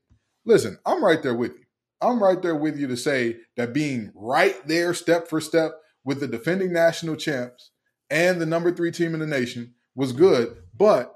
listen, 0.44 0.79
I'm 0.87 1.05
right 1.05 1.23
there 1.23 1.35
with 1.35 1.53
you. 1.53 1.64
I'm 2.01 2.23
right 2.23 2.40
there 2.40 2.55
with 2.55 2.79
you 2.79 2.87
to 2.88 2.96
say 2.96 3.38
that 3.57 3.75
being 3.75 4.11
right 4.14 4.57
there 4.66 4.94
step 4.94 5.29
for 5.29 5.40
step 5.40 5.73
with 6.05 6.20
the 6.20 6.27
defending 6.27 6.73
national 6.73 7.16
champs 7.16 7.70
and 8.11 8.40
the 8.40 8.46
number 8.46 8.73
three 8.73 8.90
team 8.90 9.14
in 9.14 9.20
the 9.20 9.27
nation 9.27 9.75
was 9.94 10.12
good. 10.12 10.57
But 10.77 11.14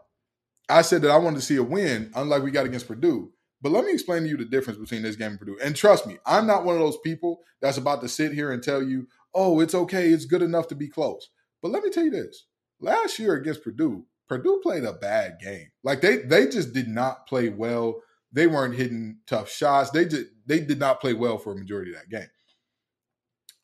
I 0.68 0.82
said 0.82 1.02
that 1.02 1.10
I 1.10 1.18
wanted 1.18 1.36
to 1.36 1.44
see 1.44 1.56
a 1.56 1.62
win, 1.62 2.10
unlike 2.14 2.42
we 2.42 2.50
got 2.50 2.66
against 2.66 2.88
Purdue. 2.88 3.32
But 3.60 3.72
let 3.72 3.84
me 3.84 3.92
explain 3.92 4.22
to 4.22 4.28
you 4.28 4.36
the 4.36 4.44
difference 4.44 4.78
between 4.78 5.02
this 5.02 5.16
game 5.16 5.32
and 5.32 5.38
Purdue. 5.38 5.58
And 5.62 5.74
trust 5.74 6.06
me, 6.06 6.18
I'm 6.26 6.46
not 6.46 6.64
one 6.64 6.74
of 6.74 6.80
those 6.80 6.98
people 6.98 7.40
that's 7.60 7.78
about 7.78 8.02
to 8.02 8.08
sit 8.08 8.32
here 8.32 8.52
and 8.52 8.62
tell 8.62 8.82
you, 8.82 9.08
oh, 9.34 9.60
it's 9.60 9.74
okay, 9.74 10.08
it's 10.08 10.26
good 10.26 10.42
enough 10.42 10.68
to 10.68 10.74
be 10.74 10.88
close. 10.88 11.30
But 11.62 11.70
let 11.70 11.82
me 11.82 11.90
tell 11.90 12.04
you 12.04 12.10
this 12.10 12.46
last 12.80 13.18
year 13.18 13.34
against 13.34 13.64
Purdue, 13.64 14.04
Purdue 14.28 14.60
played 14.62 14.84
a 14.84 14.92
bad 14.92 15.38
game. 15.42 15.68
Like 15.82 16.00
they 16.00 16.18
they 16.18 16.46
just 16.46 16.72
did 16.72 16.88
not 16.88 17.26
play 17.26 17.48
well. 17.48 18.02
They 18.32 18.46
weren't 18.46 18.74
hitting 18.74 19.18
tough 19.26 19.50
shots. 19.50 19.90
They 19.90 20.04
just 20.04 20.26
they 20.46 20.60
did 20.60 20.78
not 20.78 21.00
play 21.00 21.14
well 21.14 21.38
for 21.38 21.52
a 21.52 21.56
majority 21.56 21.92
of 21.92 21.98
that 21.98 22.10
game. 22.10 22.30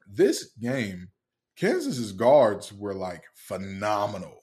This 0.06 0.50
game, 0.60 1.08
Kansas's 1.60 2.12
guards 2.12 2.72
were 2.72 2.94
like 2.94 3.24
phenomenal. 3.34 4.40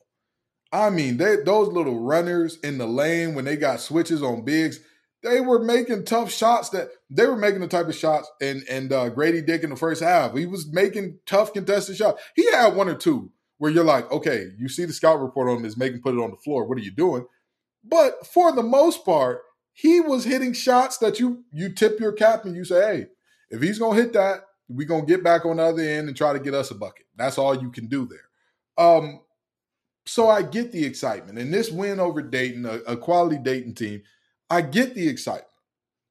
I 0.71 0.91
mean, 0.91 1.17
they, 1.17 1.37
those 1.37 1.69
little 1.69 1.99
runners 1.99 2.59
in 2.63 2.77
the 2.77 2.85
lane 2.85 3.33
when 3.33 3.45
they 3.45 3.55
got 3.55 3.79
switches 3.79 4.21
on 4.21 4.45
bigs, 4.45 4.79
they 5.23 5.41
were 5.41 5.63
making 5.63 6.05
tough 6.05 6.31
shots 6.31 6.69
that 6.69 6.89
they 7.09 7.25
were 7.25 7.35
making 7.35 7.61
the 7.61 7.67
type 7.67 7.87
of 7.87 7.95
shots 7.95 8.29
and 8.39 8.63
and 8.69 8.93
uh, 8.93 9.09
Grady 9.09 9.41
Dick 9.41 9.63
in 9.63 9.71
the 9.71 9.75
first 9.75 10.03
half. 10.03 10.35
He 10.35 10.45
was 10.45 10.71
making 10.71 11.17
tough 11.25 11.53
contested 11.53 11.97
shots. 11.97 12.21
He 12.35 12.51
had 12.51 12.75
one 12.75 12.87
or 12.87 12.95
two 12.95 13.31
where 13.57 13.71
you're 13.71 13.83
like, 13.83 14.11
okay, 14.11 14.49
you 14.59 14.69
see 14.69 14.85
the 14.85 14.93
scout 14.93 15.19
report 15.19 15.49
on 15.49 15.63
this, 15.63 15.75
make 15.75 15.93
him 15.93 16.01
put 16.01 16.13
it 16.13 16.21
on 16.21 16.29
the 16.29 16.37
floor. 16.37 16.65
What 16.65 16.77
are 16.77 16.81
you 16.81 16.91
doing? 16.91 17.25
But 17.83 18.27
for 18.27 18.51
the 18.51 18.61
most 18.61 19.03
part, 19.03 19.41
he 19.73 19.99
was 20.01 20.25
hitting 20.25 20.53
shots 20.53 20.99
that 20.99 21.19
you 21.19 21.45
you 21.51 21.73
tip 21.73 21.99
your 21.99 22.11
cap 22.11 22.45
and 22.45 22.55
you 22.55 22.63
say, 22.63 22.81
hey, 22.81 23.05
if 23.49 23.63
he's 23.63 23.79
gonna 23.79 23.99
hit 23.99 24.13
that, 24.13 24.41
we're 24.69 24.87
gonna 24.87 25.05
get 25.05 25.23
back 25.23 25.45
on 25.45 25.57
the 25.57 25.63
other 25.63 25.81
end 25.81 26.07
and 26.07 26.17
try 26.17 26.33
to 26.33 26.39
get 26.39 26.53
us 26.53 26.71
a 26.71 26.75
bucket. 26.75 27.05
That's 27.15 27.37
all 27.37 27.59
you 27.59 27.71
can 27.71 27.87
do 27.87 28.07
there. 28.07 28.85
Um, 28.85 29.21
so 30.05 30.29
I 30.29 30.41
get 30.41 30.71
the 30.71 30.85
excitement. 30.85 31.37
And 31.37 31.53
this 31.53 31.71
win 31.71 31.99
over 31.99 32.21
Dayton, 32.21 32.65
a, 32.65 32.75
a 32.87 32.97
quality 32.97 33.37
Dayton 33.37 33.73
team, 33.73 34.01
I 34.49 34.61
get 34.61 34.95
the 34.95 35.07
excitement. 35.07 35.45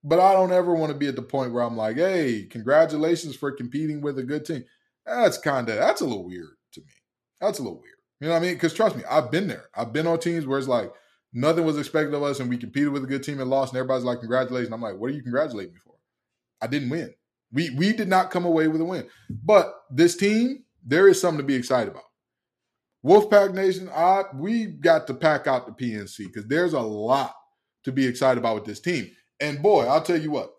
But 0.05 0.21
I 0.21 0.35
don't 0.35 0.53
ever 0.53 0.75
want 0.75 0.93
to 0.93 0.99
be 0.99 1.09
at 1.09 1.17
the 1.17 1.23
point 1.23 1.53
where 1.53 1.65
I'm 1.65 1.77
like, 1.77 1.97
hey, 1.97 2.47
congratulations 2.49 3.35
for 3.35 3.51
competing 3.51 4.01
with 4.01 4.19
a 4.19 4.23
good 4.23 4.45
team. 4.45 4.65
That's 5.05 5.39
kind 5.39 5.69
of 5.69 5.77
that's 5.77 6.01
a 6.01 6.05
little 6.05 6.25
weird 6.25 6.57
to 6.73 6.81
me. 6.81 6.93
That's 7.41 7.59
a 7.59 7.63
little 7.63 7.81
weird. 7.81 7.97
You 8.21 8.29
know 8.29 8.35
what 8.35 8.41
I 8.41 8.43
mean? 8.43 8.55
Because 8.55 8.73
trust 8.73 8.97
me, 8.97 9.03
I've 9.11 9.31
been 9.31 9.49
there. 9.49 9.67
I've 9.75 9.93
been 9.93 10.07
on 10.07 10.19
teams 10.19 10.47
where 10.47 10.59
it's 10.59 10.69
like 10.69 10.93
nothing 11.33 11.65
was 11.65 11.79
expected 11.79 12.15
of 12.15 12.23
us 12.23 12.41
and 12.41 12.49
we 12.49 12.57
competed 12.57 12.91
with 12.91 13.05
a 13.05 13.07
good 13.07 13.23
team 13.23 13.41
and 13.41 13.51
lost, 13.51 13.73
and 13.73 13.79
everybody's 13.79 14.05
like, 14.05 14.21
congratulations. 14.21 14.73
I'm 14.73 14.81
like, 14.81 14.97
what 14.97 15.11
are 15.11 15.15
you 15.15 15.23
congratulating 15.23 15.75
me 15.75 15.81
for? 15.85 15.95
I 16.61 16.67
didn't 16.67 16.91
win. 16.91 17.13
We 17.53 17.71
we 17.71 17.93
did 17.93 18.09
not 18.09 18.31
come 18.31 18.45
away 18.45 18.69
with 18.69 18.81
a 18.81 18.85
win. 18.85 19.09
But 19.31 19.75
this 19.91 20.17
team, 20.17 20.65
there 20.85 21.09
is 21.09 21.21
something 21.21 21.39
to 21.39 21.45
be 21.45 21.55
excited 21.55 21.91
about. 21.91 22.05
Wolfpack 23.05 23.55
Nation, 23.55 23.89
I 23.95 24.25
we 24.35 24.67
got 24.67 25.07
to 25.07 25.15
pack 25.15 25.47
out 25.47 25.67
the 25.67 25.73
PNC 25.73 26.27
because 26.27 26.47
there's 26.47 26.73
a 26.73 26.81
lot 26.81 27.35
to 27.85 27.93
be 27.93 28.07
excited 28.07 28.39
about 28.39 28.57
with 28.57 28.65
this 28.65 28.81
team. 28.81 29.11
And 29.41 29.63
boy, 29.63 29.87
I'll 29.87 30.03
tell 30.03 30.21
you 30.21 30.33
what, 30.33 30.51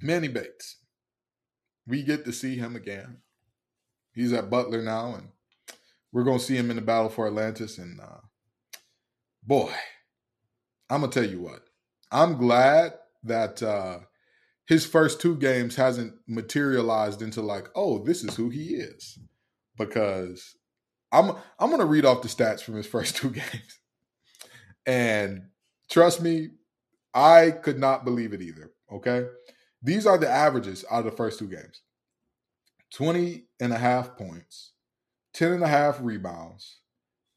Manny 0.00 0.28
Bates, 0.28 0.76
we 1.86 2.02
get 2.02 2.24
to 2.26 2.32
see 2.32 2.56
him 2.56 2.76
again. 2.76 3.18
He's 4.12 4.32
at 4.32 4.50
Butler 4.50 4.82
now, 4.82 5.14
and 5.14 5.28
we're 6.12 6.24
gonna 6.24 6.38
see 6.38 6.56
him 6.56 6.70
in 6.70 6.76
the 6.76 6.82
battle 6.82 7.08
for 7.08 7.26
Atlantis. 7.26 7.78
And 7.78 8.00
uh, 8.00 8.20
boy, 9.42 9.72
I'm 10.88 11.00
gonna 11.00 11.12
tell 11.12 11.28
you 11.28 11.40
what, 11.40 11.62
I'm 12.12 12.36
glad 12.38 12.92
that 13.24 13.62
uh, 13.62 13.98
his 14.68 14.84
first 14.84 15.18
two 15.20 15.34
games 15.34 15.76
hasn't 15.76 16.12
materialized 16.28 17.22
into 17.22 17.40
like, 17.40 17.68
oh, 17.74 18.04
this 18.04 18.22
is 18.22 18.36
who 18.36 18.50
he 18.50 18.74
is, 18.74 19.18
because 19.78 20.56
I'm 21.10 21.32
I'm 21.58 21.70
gonna 21.70 21.86
read 21.86 22.04
off 22.04 22.20
the 22.20 22.28
stats 22.28 22.60
from 22.60 22.74
his 22.74 22.86
first 22.94 23.16
two 23.16 23.30
games, 23.30 23.80
and 24.86 25.48
trust 25.90 26.20
me, 26.20 26.50
I 27.14 27.50
could 27.50 27.78
not 27.78 28.04
believe 28.04 28.34
it 28.34 28.42
either. 28.42 28.70
Okay, 28.92 29.24
these 29.82 30.06
are 30.06 30.18
the 30.18 30.28
averages 30.28 30.84
out 30.90 31.00
of 31.00 31.04
the 31.06 31.16
first 31.16 31.38
two 31.38 31.48
games: 31.48 31.80
20 32.92 33.46
and 33.60 33.72
a 33.72 33.78
half 33.78 34.18
points, 34.18 34.72
10 35.32 35.52
and 35.52 35.64
a 35.64 35.68
half 35.68 35.98
rebounds, 36.02 36.80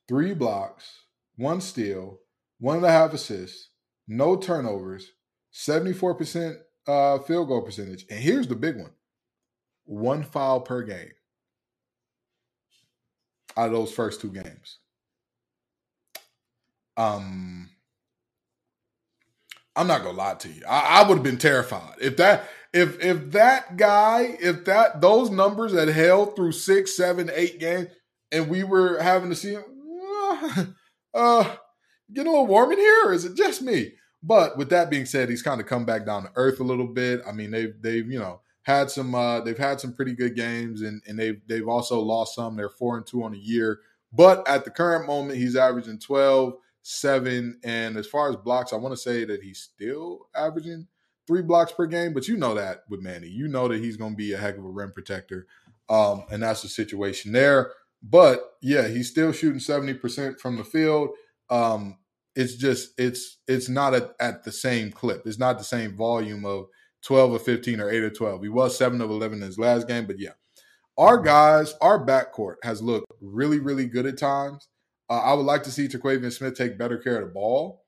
three 0.10 0.34
blocks, 0.34 1.06
one 1.38 1.62
steal, 1.62 2.20
one 2.60 2.78
and 2.78 2.86
a 2.86 2.92
half 2.92 3.14
assists, 3.14 3.70
no 4.06 4.36
turnovers, 4.36 5.12
74% 5.54 6.58
uh, 6.92 7.20
field 7.20 7.48
goal 7.48 7.62
percentage. 7.62 8.06
And 8.10 8.20
here's 8.20 8.48
the 8.48 8.56
big 8.56 8.78
one 8.78 8.92
one 9.86 10.24
foul 10.24 10.62
per 10.62 10.84
game 10.84 11.12
out 13.58 13.68
of 13.68 13.72
those 13.74 13.92
first 13.92 14.22
two 14.22 14.32
games. 14.32 14.80
Um, 16.98 17.70
I'm 19.76 19.88
not 19.88 20.04
gonna 20.04 20.18
lie 20.18 20.36
to 20.36 20.50
you. 20.50 20.64
I, 20.68 21.02
I 21.02 21.08
would 21.08 21.16
have 21.16 21.24
been 21.24 21.38
terrified 21.38 21.96
if 22.00 22.18
that 22.18 22.50
if 22.74 23.02
if 23.04 23.32
that 23.32 23.78
guy 23.78 24.38
if 24.40 24.66
that 24.66 25.02
those 25.02 25.30
numbers 25.30 25.74
had 25.74 25.90
held 25.90 26.36
through 26.36 26.52
six, 26.52 26.96
seven, 26.96 27.32
eight 27.34 27.60
games, 27.60 27.88
and 28.32 28.50
we 28.50 28.64
were 28.64 29.02
having 29.02 29.30
to 29.30 29.36
see 29.36 29.54
him, 29.54 29.64
uh, 30.32 30.66
uh 31.14 31.56
getting 32.14 32.28
a 32.28 32.32
little 32.32 32.48
warm 32.48 32.72
in 32.74 32.80
here, 32.80 33.06
or 33.06 33.14
is 33.14 33.26
it 33.26 33.36
just 33.36 33.62
me? 33.62 33.94
But 34.24 34.58
with 34.58 34.70
that 34.70 34.90
being 34.90 35.06
said, 35.06 35.30
he's 35.30 35.42
kind 35.42 35.60
of 35.60 35.68
come 35.68 35.86
back 35.86 36.06
down 36.06 36.24
to 36.24 36.32
earth 36.36 36.60
a 36.60 36.64
little 36.64 36.88
bit. 36.88 37.22
I 37.28 37.32
mean, 37.32 37.52
they've 37.52 37.74
they've 37.82 38.10
you 38.10 38.20
know 38.20 38.42
had 38.64 38.92
some 38.92 39.16
uh, 39.16 39.42
they've 39.42 39.58
had 39.58 39.80
some 39.80 39.94
pretty 39.94 40.14
good 40.14 40.36
games 40.36 40.82
and 40.82 41.02
and 41.08 41.18
they've 41.18 41.42
they've 41.48 41.68
also 41.68 42.00
lost 42.00 42.36
some. 42.36 42.56
They're 42.56 42.70
four 42.70 42.98
and 42.98 43.06
two 43.06 43.24
on 43.24 43.34
a 43.34 43.38
year. 43.38 43.80
But 44.14 44.48
at 44.48 44.66
the 44.66 44.72
current 44.72 45.08
moment, 45.08 45.40
he's 45.40 45.56
averaging 45.56 46.00
12, 46.00 46.56
7, 46.82 47.60
and 47.64 47.96
as 47.96 48.08
far 48.08 48.30
as 48.30 48.36
blocks, 48.36 48.74
I 48.74 48.76
want 48.76 48.94
to 48.94 49.02
say 49.02 49.24
that 49.24 49.42
he's 49.42 49.60
still 49.60 50.28
averaging 50.36 50.88
three 51.28 51.42
blocks 51.42 51.72
per 51.72 51.86
game. 51.86 52.14
But 52.14 52.28
you 52.28 52.36
know 52.36 52.54
that 52.56 52.84
with 52.90 53.02
Manny, 53.02 53.28
you 53.28 53.48
know 53.48 53.68
that 53.70 53.80
he's 53.80 53.98
going 53.98 54.12
to 54.12 54.18
be 54.18 54.34
a 54.34 54.38
heck 54.38 54.58
of 54.58 54.66
a 54.66 54.70
rim 54.70 54.92
protector, 54.92 55.48
um, 55.90 56.26
and 56.30 56.44
that's 56.44 56.62
the 56.62 56.68
situation 56.68 57.32
there. 57.32 57.72
But 58.04 58.58
yeah, 58.62 58.88
he's 58.88 59.10
still 59.10 59.32
shooting 59.32 59.60
70% 59.60 60.40
from 60.40 60.58
the 60.58 60.64
field. 60.64 61.10
Um, 61.50 61.98
it's 62.36 62.56
just 62.56 62.92
it's 62.98 63.40
it's 63.48 63.70
not 63.70 63.94
at, 63.94 64.12
at 64.20 64.44
the 64.44 64.52
same 64.52 64.92
clip. 64.92 65.24
It's 65.26 65.40
not 65.40 65.58
the 65.58 65.64
same 65.64 65.96
volume 65.96 66.46
of 66.46 66.66
12 67.04 67.34
or 67.34 67.40
15 67.40 67.80
or 67.80 67.90
8 67.90 68.04
or 68.04 68.10
12. 68.10 68.44
He 68.44 68.50
was 68.50 68.78
7 68.78 69.02
of 69.02 69.10
11 69.10 69.40
in 69.40 69.46
his 69.46 69.58
last 69.58 69.88
game, 69.88 70.06
but 70.06 70.20
yeah. 70.20 70.32
Our 70.98 71.18
guys, 71.18 71.74
our 71.82 72.06
backcourt 72.06 72.56
has 72.64 72.82
looked 72.82 73.08
really, 73.22 73.60
really 73.60 73.88
good 73.88 74.06
at 74.06 74.18
times. 74.18 74.68
Uh, 75.10 75.20
I 75.20 75.34
would 75.34 75.46
like 75.46 75.64
to 75.64 75.72
see 75.72 75.88
Terquavion 75.88 76.32
Smith 76.32 76.56
take 76.56 76.78
better 76.78 76.98
care 76.98 77.22
of 77.22 77.28
the 77.28 77.34
ball. 77.34 77.86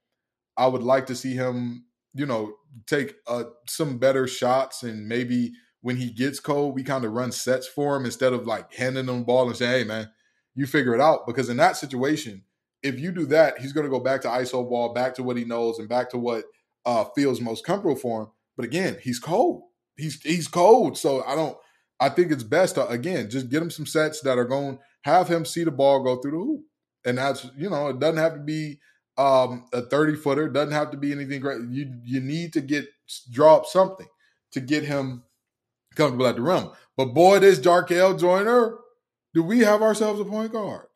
I 0.58 0.68
would 0.68 0.84
like 0.84 1.06
to 1.08 1.16
see 1.16 1.34
him, 1.34 1.86
you 2.14 2.26
know, 2.26 2.54
take 2.88 3.16
uh, 3.28 3.44
some 3.68 3.98
better 3.98 4.26
shots 4.26 4.84
and 4.84 5.08
maybe 5.08 5.54
when 5.84 5.98
he 5.98 6.12
gets 6.12 6.40
cold, 6.40 6.74
we 6.74 6.82
kind 6.82 7.04
of 7.04 7.12
run 7.12 7.32
sets 7.32 7.68
for 7.68 7.98
him 7.98 8.06
instead 8.06 8.32
of 8.32 8.48
like 8.48 8.74
handing 8.74 9.08
him 9.08 9.20
the 9.20 9.26
ball 9.26 9.48
and 9.48 9.58
saying, 9.58 9.82
hey, 9.82 9.84
man, 9.84 10.10
you 10.56 10.66
figure 10.66 10.96
it 10.96 11.02
out. 11.02 11.28
Because 11.28 11.50
in 11.50 11.58
that 11.58 11.76
situation, 11.76 12.42
if 12.84 13.00
you 13.00 13.12
do 13.12 13.26
that, 13.28 13.60
he's 13.60 13.74
going 13.74 13.86
to 13.86 13.90
go 13.90 14.00
back 14.00 14.22
to 14.22 14.28
ISO 14.28 14.68
ball, 14.70 14.94
back 14.94 15.16
to 15.16 15.24
what 15.24 15.38
he 15.38 15.46
knows, 15.46 15.80
and 15.80 15.90
back 15.90 16.10
to 16.12 16.18
what 16.18 16.46
uh, 16.86 17.06
feels 17.16 17.42
most 17.42 17.66
comfortable 17.66 17.96
for 17.96 18.24
him. 18.24 18.28
But 18.56 18.66
again, 18.66 18.98
he's 19.02 19.20
cold. 19.20 19.64
He's 19.98 20.22
he's 20.22 20.48
cold. 20.48 20.98
So 20.98 21.24
I 21.26 21.36
don't. 21.36 21.58
I 22.00 22.10
think 22.10 22.32
it's 22.32 22.44
best 22.44 22.76
to 22.76 22.88
again 22.88 23.30
just 23.30 23.50
get 23.50 23.62
him 23.62 23.70
some 23.70 23.86
sets 23.86 24.22
that 24.22 24.38
are 24.38 24.46
going 24.46 24.80
have 25.04 25.28
him 25.28 25.46
see 25.46 25.64
the 25.64 25.72
ball 25.72 26.04
go 26.04 26.18
through 26.18 26.32
the 26.32 26.38
hoop, 26.38 26.62
and 27.06 27.18
that's 27.18 27.48
you 27.58 27.70
know 27.70 27.88
it 27.88 28.00
doesn't 28.00 28.18
have 28.18 28.34
to 28.34 28.40
be 28.40 28.80
um, 29.18 29.66
a 29.74 29.82
thirty 29.82 30.16
footer. 30.16 30.50
Doesn't 30.50 30.74
have 30.74 30.92
to 30.92 30.98
be 30.98 31.12
anything 31.12 31.40
great. 31.40 31.62
You 31.70 31.94
you 32.04 32.20
need 32.20 32.54
to 32.54 32.62
get 32.62 32.86
draw 33.32 33.58
up 33.58 33.66
something 33.66 34.08
to 34.52 34.60
get 34.60 34.84
him 34.84 35.24
comfortable 35.96 36.28
at 36.28 36.36
the 36.36 36.42
rim. 36.42 36.70
But 36.98 37.14
boy, 37.14 37.40
this 37.40 37.60
Jarkel 37.60 38.20
Joiner, 38.20 38.78
do 39.34 39.44
we 39.44 39.60
have 39.60 39.82
ourselves 39.82 40.20
a 40.20 40.26
point 40.26 40.52
guard? 40.52 40.88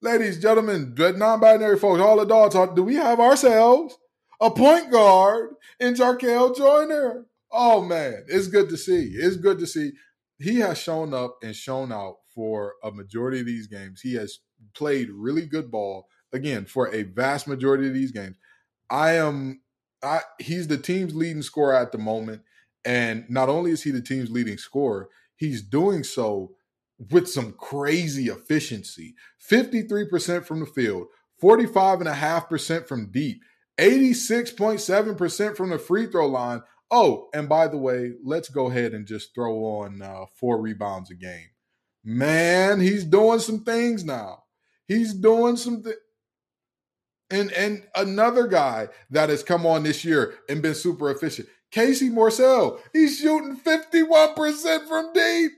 Ladies, 0.00 0.40
gentlemen, 0.40 0.94
non-binary 0.96 1.78
folks, 1.78 2.00
all 2.00 2.24
dogs, 2.24 2.54
do 2.74 2.84
we 2.84 2.94
have 2.94 3.18
ourselves 3.18 3.98
a 4.40 4.50
point 4.50 4.90
guard 4.90 5.50
in 5.80 5.94
Jarkel 5.94 6.56
Joiner. 6.56 7.26
Oh 7.50 7.82
man, 7.82 8.24
it's 8.28 8.48
good 8.48 8.68
to 8.68 8.76
see. 8.76 9.10
It's 9.14 9.36
good 9.36 9.58
to 9.58 9.66
see. 9.66 9.92
He 10.38 10.60
has 10.60 10.78
shown 10.78 11.14
up 11.14 11.38
and 11.42 11.54
shown 11.54 11.92
out 11.92 12.18
for 12.34 12.74
a 12.84 12.92
majority 12.92 13.40
of 13.40 13.46
these 13.46 13.66
games. 13.66 14.00
He 14.00 14.14
has 14.14 14.38
played 14.74 15.10
really 15.10 15.46
good 15.46 15.70
ball 15.70 16.06
again 16.32 16.66
for 16.66 16.92
a 16.94 17.02
vast 17.02 17.48
majority 17.48 17.88
of 17.88 17.94
these 17.94 18.12
games. 18.12 18.36
I 18.90 19.14
am 19.14 19.62
I 20.02 20.20
he's 20.38 20.68
the 20.68 20.78
team's 20.78 21.14
leading 21.14 21.42
scorer 21.42 21.74
at 21.74 21.90
the 21.90 21.98
moment 21.98 22.42
and 22.84 23.28
not 23.28 23.48
only 23.48 23.72
is 23.72 23.82
he 23.82 23.90
the 23.90 24.00
team's 24.00 24.30
leading 24.30 24.58
scorer, 24.58 25.08
he's 25.36 25.62
doing 25.62 26.04
so 26.04 26.52
with 27.10 27.28
some 27.28 27.52
crazy 27.52 28.28
efficiency. 28.28 29.14
53% 29.50 30.44
from 30.44 30.60
the 30.60 30.66
field, 30.66 31.06
45.5% 31.42 32.86
from 32.86 33.10
deep. 33.10 33.42
86.7% 33.78 35.56
from 35.56 35.70
the 35.70 35.78
free 35.78 36.06
throw 36.06 36.26
line. 36.26 36.62
Oh, 36.90 37.28
and 37.34 37.48
by 37.48 37.68
the 37.68 37.76
way, 37.76 38.12
let's 38.24 38.48
go 38.48 38.66
ahead 38.68 38.92
and 38.92 39.06
just 39.06 39.34
throw 39.34 39.54
on 39.56 40.02
uh, 40.02 40.24
four 40.34 40.60
rebounds 40.60 41.10
a 41.10 41.14
game. 41.14 41.50
Man, 42.04 42.80
he's 42.80 43.04
doing 43.04 43.38
some 43.40 43.64
things 43.64 44.04
now. 44.04 44.44
He's 44.86 45.14
doing 45.14 45.56
some 45.56 45.82
th- 45.82 45.96
and 47.30 47.52
and 47.52 47.86
another 47.94 48.46
guy 48.46 48.88
that 49.10 49.28
has 49.28 49.42
come 49.42 49.66
on 49.66 49.82
this 49.82 50.04
year 50.04 50.34
and 50.48 50.62
been 50.62 50.74
super 50.74 51.10
efficient, 51.10 51.48
Casey 51.70 52.08
Morsell. 52.08 52.80
He's 52.94 53.18
shooting 53.18 53.58
51% 53.58 54.88
from 54.88 55.12
deep. 55.12 55.52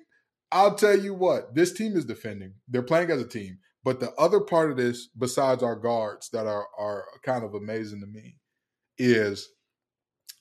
I'll 0.52 0.74
tell 0.74 0.98
you 0.98 1.14
what, 1.14 1.54
this 1.54 1.72
team 1.72 1.96
is 1.96 2.04
defending. 2.04 2.54
They're 2.68 2.82
playing 2.82 3.10
as 3.10 3.20
a 3.20 3.26
team. 3.28 3.58
But 3.82 4.00
the 4.00 4.12
other 4.14 4.40
part 4.40 4.70
of 4.70 4.76
this, 4.76 5.08
besides 5.18 5.62
our 5.62 5.76
guards 5.76 6.28
that 6.30 6.46
are 6.46 6.66
are 6.78 7.04
kind 7.24 7.44
of 7.44 7.54
amazing 7.54 8.00
to 8.00 8.06
me, 8.06 8.36
is 8.98 9.48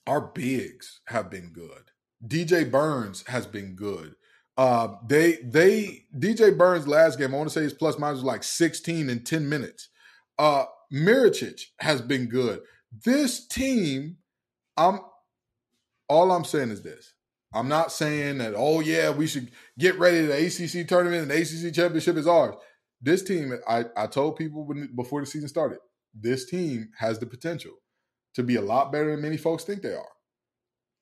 our 0.06 0.20
bigs 0.20 1.00
have 1.06 1.30
been 1.30 1.50
good. 1.52 1.90
DJ 2.26 2.70
Burns 2.70 3.24
has 3.28 3.46
been 3.46 3.74
good. 3.74 4.14
Uh, 4.58 4.96
they 5.08 5.38
they 5.42 6.04
DJ 6.18 6.56
Burns 6.56 6.86
last 6.86 7.18
game, 7.18 7.34
I 7.34 7.38
want 7.38 7.48
to 7.48 7.54
say 7.54 7.62
his 7.62 7.72
plus 7.72 7.98
minus 7.98 8.16
was 8.16 8.24
like 8.24 8.42
16 8.42 9.08
in 9.08 9.24
10 9.24 9.48
minutes. 9.48 9.88
Uh 10.38 10.64
Mahorcic 10.92 11.62
has 11.78 12.02
been 12.02 12.26
good. 12.26 12.60
This 13.04 13.46
team, 13.46 14.16
I'm 14.76 15.00
all 16.08 16.32
I'm 16.32 16.44
saying 16.44 16.70
is 16.70 16.82
this. 16.82 17.14
I'm 17.52 17.68
not 17.68 17.92
saying 17.92 18.38
that, 18.38 18.54
oh 18.56 18.80
yeah, 18.80 19.10
we 19.10 19.26
should 19.26 19.50
get 19.78 19.98
ready. 19.98 20.22
To 20.22 20.26
the 20.28 20.46
ACC 20.46 20.86
tournament 20.86 21.22
and 21.22 21.30
the 21.30 21.36
ACC 21.36 21.74
championship 21.74 22.16
is 22.16 22.26
ours. 22.26 22.54
This 23.02 23.22
team, 23.22 23.52
I, 23.68 23.86
I 23.96 24.06
told 24.06 24.36
people 24.36 24.66
when, 24.66 24.90
before 24.94 25.20
the 25.20 25.26
season 25.26 25.48
started, 25.48 25.78
this 26.14 26.46
team 26.46 26.90
has 26.98 27.18
the 27.18 27.26
potential 27.26 27.72
to 28.34 28.42
be 28.42 28.56
a 28.56 28.62
lot 28.62 28.92
better 28.92 29.10
than 29.10 29.22
many 29.22 29.36
folks 29.36 29.64
think 29.64 29.82
they 29.82 29.94
are. 29.94 30.04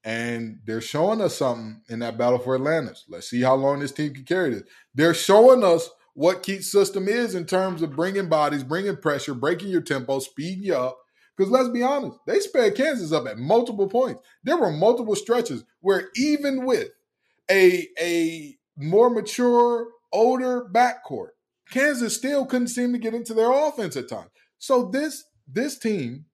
And 0.05 0.61
they're 0.65 0.81
showing 0.81 1.21
us 1.21 1.37
something 1.37 1.83
in 1.89 1.99
that 1.99 2.17
battle 2.17 2.39
for 2.39 2.55
Atlantis. 2.55 3.05
Let's 3.09 3.29
see 3.29 3.43
how 3.43 3.57
long 3.57 3.81
this 3.81 3.93
team 3.93 4.15
can 4.15 4.25
carry 4.25 4.51
this. 4.51 4.63
They're 4.95 5.13
showing 5.13 5.65
us 5.65 5.91
what 6.15 6.43
Keith's 6.43 6.71
system 6.73 7.09
is 7.09 7.35
in 7.35 7.45
terms 7.45 7.83
of 7.83 7.95
bringing 7.95 8.29
bodies, 8.29 8.65
bringing 8.65 8.97
pressure, 8.97 9.35
breaking 9.35 9.69
your 9.69 9.83
tempo, 9.83 10.19
speeding 10.21 10.65
you 10.65 10.75
up. 10.75 10.99
Because 11.39 11.53
let's 11.53 11.69
be 11.69 11.85
honest, 11.85 12.19
they 12.27 12.41
sped 12.41 12.75
Kansas 12.75 13.13
up 13.13 13.29
at 13.29 13.39
multiple 13.39 13.89
points. 13.89 14.21
There 14.43 14.57
were 14.57 14.73
multiple 14.73 15.15
stretches 15.15 15.65
where 15.81 16.09
even 16.17 16.67
with 16.67 16.89
a, 17.49 17.87
a 18.01 18.57
more 18.77 19.09
mature, 19.09 19.87
older 20.13 20.65
backcourt, 20.65 21.29
Kansas 21.71 22.17
still 22.17 22.45
couldn't 22.45 22.69
seem 22.69 22.93
to 22.93 22.99
get 22.99 23.15
into 23.15 23.35
their 23.35 23.53
offense 23.53 23.97
at 23.97 24.09
times. 24.09 24.31
So 24.59 24.91
this 24.93 25.25
this 25.47 25.79
team, 25.79 26.25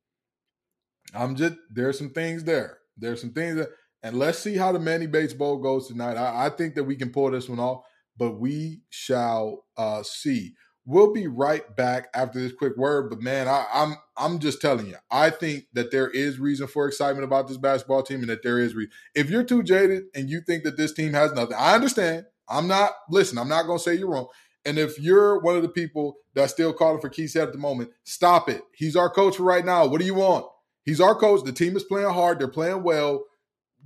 I'm 1.12 1.36
just 1.36 1.56
there's 1.70 1.98
some 1.98 2.10
things 2.10 2.44
there. 2.44 2.78
There's 2.96 3.20
some 3.20 3.32
things 3.32 3.56
that, 3.56 3.68
and 4.02 4.18
let's 4.18 4.38
see 4.38 4.56
how 4.56 4.72
the 4.72 4.78
Manny 4.78 5.06
Bates 5.06 5.34
Bowl 5.34 5.58
goes 5.58 5.88
tonight. 5.88 6.16
I, 6.16 6.46
I 6.46 6.50
think 6.50 6.76
that 6.76 6.84
we 6.84 6.96
can 6.96 7.10
pull 7.10 7.30
this 7.30 7.48
one 7.48 7.60
off, 7.60 7.82
but 8.16 8.40
we 8.40 8.80
shall 8.88 9.64
uh, 9.76 10.02
see. 10.02 10.54
We'll 10.86 11.12
be 11.12 11.26
right 11.26 11.74
back 11.76 12.08
after 12.14 12.38
this 12.38 12.52
quick 12.52 12.76
word. 12.76 13.08
But 13.08 13.20
man, 13.20 13.48
I, 13.48 13.64
I'm 13.72 13.96
I'm 14.16 14.38
just 14.38 14.60
telling 14.60 14.86
you, 14.86 14.96
I 15.10 15.30
think 15.30 15.64
that 15.72 15.90
there 15.90 16.10
is 16.10 16.38
reason 16.38 16.66
for 16.66 16.86
excitement 16.86 17.24
about 17.24 17.48
this 17.48 17.56
basketball 17.56 18.02
team, 18.02 18.20
and 18.20 18.28
that 18.28 18.42
there 18.42 18.58
is 18.58 18.74
reason. 18.74 18.92
If 19.14 19.30
you're 19.30 19.44
too 19.44 19.62
jaded 19.62 20.04
and 20.14 20.28
you 20.28 20.40
think 20.40 20.64
that 20.64 20.76
this 20.76 20.92
team 20.92 21.12
has 21.14 21.32
nothing, 21.32 21.56
I 21.58 21.74
understand. 21.74 22.26
I'm 22.48 22.68
not 22.68 22.92
listen. 23.08 23.38
I'm 23.38 23.48
not 23.48 23.66
to 23.66 23.78
say 23.78 23.94
you're 23.94 24.10
wrong. 24.10 24.28
And 24.66 24.78
if 24.78 24.98
you're 24.98 25.40
one 25.40 25.56
of 25.56 25.62
the 25.62 25.68
people 25.68 26.16
that's 26.34 26.52
still 26.52 26.72
calling 26.72 27.00
for 27.00 27.08
Keith 27.08 27.36
at 27.36 27.52
the 27.52 27.58
moment, 27.58 27.90
stop 28.04 28.48
it. 28.48 28.62
He's 28.74 28.96
our 28.96 29.10
coach 29.10 29.36
for 29.36 29.42
right 29.42 29.64
now. 29.64 29.86
What 29.86 30.00
do 30.00 30.06
you 30.06 30.14
want? 30.14 30.46
He's 30.84 31.00
our 31.00 31.14
coach. 31.14 31.44
The 31.44 31.52
team 31.52 31.76
is 31.76 31.84
playing 31.84 32.12
hard. 32.12 32.38
They're 32.38 32.48
playing 32.48 32.82
well. 32.82 33.24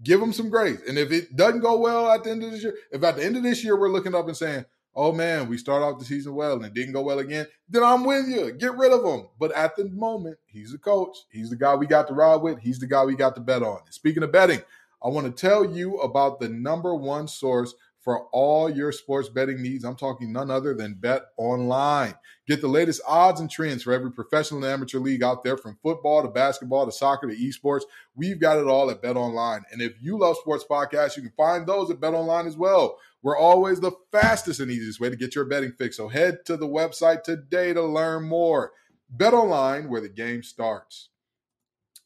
Give 0.03 0.23
him 0.23 0.33
some 0.33 0.49
grace. 0.49 0.81
And 0.89 0.97
if 0.97 1.11
it 1.11 1.35
doesn't 1.37 1.61
go 1.61 1.79
well 1.79 2.11
at 2.11 2.23
the 2.23 2.31
end 2.31 2.45
of 2.45 2.53
this 2.53 2.63
year, 2.63 2.75
if 2.93 3.03
at 3.03 3.17
the 3.17 3.25
end 3.25 3.37
of 3.37 3.43
this 3.43 3.65
year 3.65 3.79
we're 3.79 3.91
looking 3.91 4.15
up 4.15 4.27
and 4.27 4.37
saying, 4.37 4.65
oh 4.99 5.13
man, 5.13 5.49
we 5.49 5.57
start 5.57 5.81
off 5.85 5.97
the 5.97 6.05
season 6.05 6.35
well 6.35 6.55
and 6.55 6.65
it 6.65 6.75
didn't 6.75 6.93
go 6.93 7.03
well 7.03 7.21
again, 7.21 7.47
then 7.69 7.85
I'm 7.85 8.05
with 8.05 8.27
you. 8.27 8.53
Get 8.53 8.77
rid 8.77 8.91
of 8.93 9.05
him. 9.05 9.29
But 9.39 9.53
at 9.53 9.77
the 9.77 9.85
moment, 9.91 10.39
he's 10.45 10.73
the 10.73 10.79
coach. 10.79 11.17
He's 11.31 11.51
the 11.51 11.57
guy 11.57 11.77
we 11.77 11.87
got 11.87 12.09
to 12.09 12.15
ride 12.15 12.43
with. 12.43 12.59
He's 12.59 12.81
the 12.81 12.89
guy 12.89 13.05
we 13.05 13.15
got 13.15 13.37
to 13.37 13.41
bet 13.41 13.63
on. 13.63 13.79
Speaking 13.91 14.25
of 14.25 14.33
betting, 14.33 14.61
I 15.01 15.09
want 15.09 15.27
to 15.27 15.41
tell 15.41 15.65
you 15.65 15.99
about 15.99 16.41
the 16.41 16.49
number 16.49 16.97
one 16.97 17.29
source 17.29 17.75
for 18.09 18.25
all 18.33 18.71
your 18.71 18.91
sports 18.91 19.29
betting 19.29 19.61
needs. 19.61 19.85
I'm 19.85 19.95
talking 19.95 20.33
none 20.33 20.51
other 20.51 20.73
than 20.73 20.95
Bet 20.95 21.25
Online. 21.37 22.15
Get 22.47 22.63
the 22.63 22.67
latest 22.67 23.03
odds 23.07 23.39
and 23.39 23.51
trends 23.51 23.83
for 23.83 23.93
every 23.93 24.11
professional 24.11 24.65
and 24.65 24.73
amateur 24.73 24.99
league 24.99 25.23
out 25.23 25.45
there 25.45 25.59
from 25.59 25.77
football 25.83 26.23
to 26.23 26.29
basketball 26.29 26.87
to 26.87 26.91
soccer 26.91 27.29
to 27.29 27.37
esports. 27.37 27.83
We've 28.15 28.41
got 28.41 28.57
it 28.57 28.67
all 28.67 28.91
at 28.91 29.03
Bet 29.03 29.19
Online. 29.19 29.63
And 29.71 29.83
if 29.83 29.93
you 30.01 30.19
love 30.19 30.39
sports 30.39 30.65
podcasts, 30.67 31.19
you 31.19 31.23
can 31.23 31.35
find 31.37 31.67
those 31.67 31.91
at 31.91 32.01
Bet 32.01 32.15
Online 32.15 32.47
as 32.47 32.57
well. 32.57 32.97
We're 33.21 33.37
always 33.37 33.79
the 33.79 33.93
fastest 34.11 34.61
and 34.61 34.71
easiest 34.71 35.01
way 35.01 35.11
to 35.11 35.17
get 35.17 35.35
your 35.35 35.45
betting 35.45 35.73
fix. 35.73 35.99
So 35.99 36.09
head 36.09 36.47
to 36.47 36.57
the 36.57 36.67
website 36.67 37.25
today 37.25 37.75
to 37.75 37.83
learn 37.83 38.27
more. 38.27 38.73
Bet 39.11 39.35
Online, 39.35 39.91
where 39.91 40.01
the 40.01 40.09
game 40.09 40.43
starts. 40.43 41.11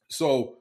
So 0.09 0.57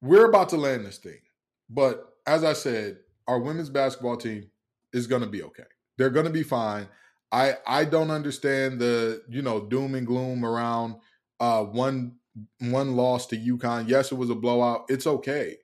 we're 0.00 0.28
about 0.28 0.50
to 0.50 0.56
land 0.58 0.86
this 0.86 0.98
thing. 0.98 1.22
But 1.68 2.08
as 2.24 2.44
I 2.44 2.52
said, 2.52 2.98
our 3.26 3.38
women's 3.38 3.70
basketball 3.70 4.16
team 4.16 4.50
is 4.92 5.06
going 5.06 5.22
to 5.22 5.28
be 5.28 5.42
okay. 5.42 5.64
They're 5.96 6.10
going 6.10 6.26
to 6.26 6.32
be 6.32 6.42
fine. 6.42 6.88
I 7.32 7.54
I 7.66 7.84
don't 7.84 8.10
understand 8.10 8.80
the 8.80 9.22
you 9.28 9.42
know 9.42 9.66
doom 9.66 9.94
and 9.94 10.06
gloom 10.06 10.44
around 10.44 10.96
uh 11.40 11.64
one 11.64 12.16
one 12.60 12.96
loss 12.96 13.26
to 13.28 13.36
UConn. 13.36 13.88
Yes, 13.88 14.12
it 14.12 14.16
was 14.16 14.30
a 14.30 14.34
blowout. 14.34 14.84
It's 14.88 15.06
okay. 15.06 15.56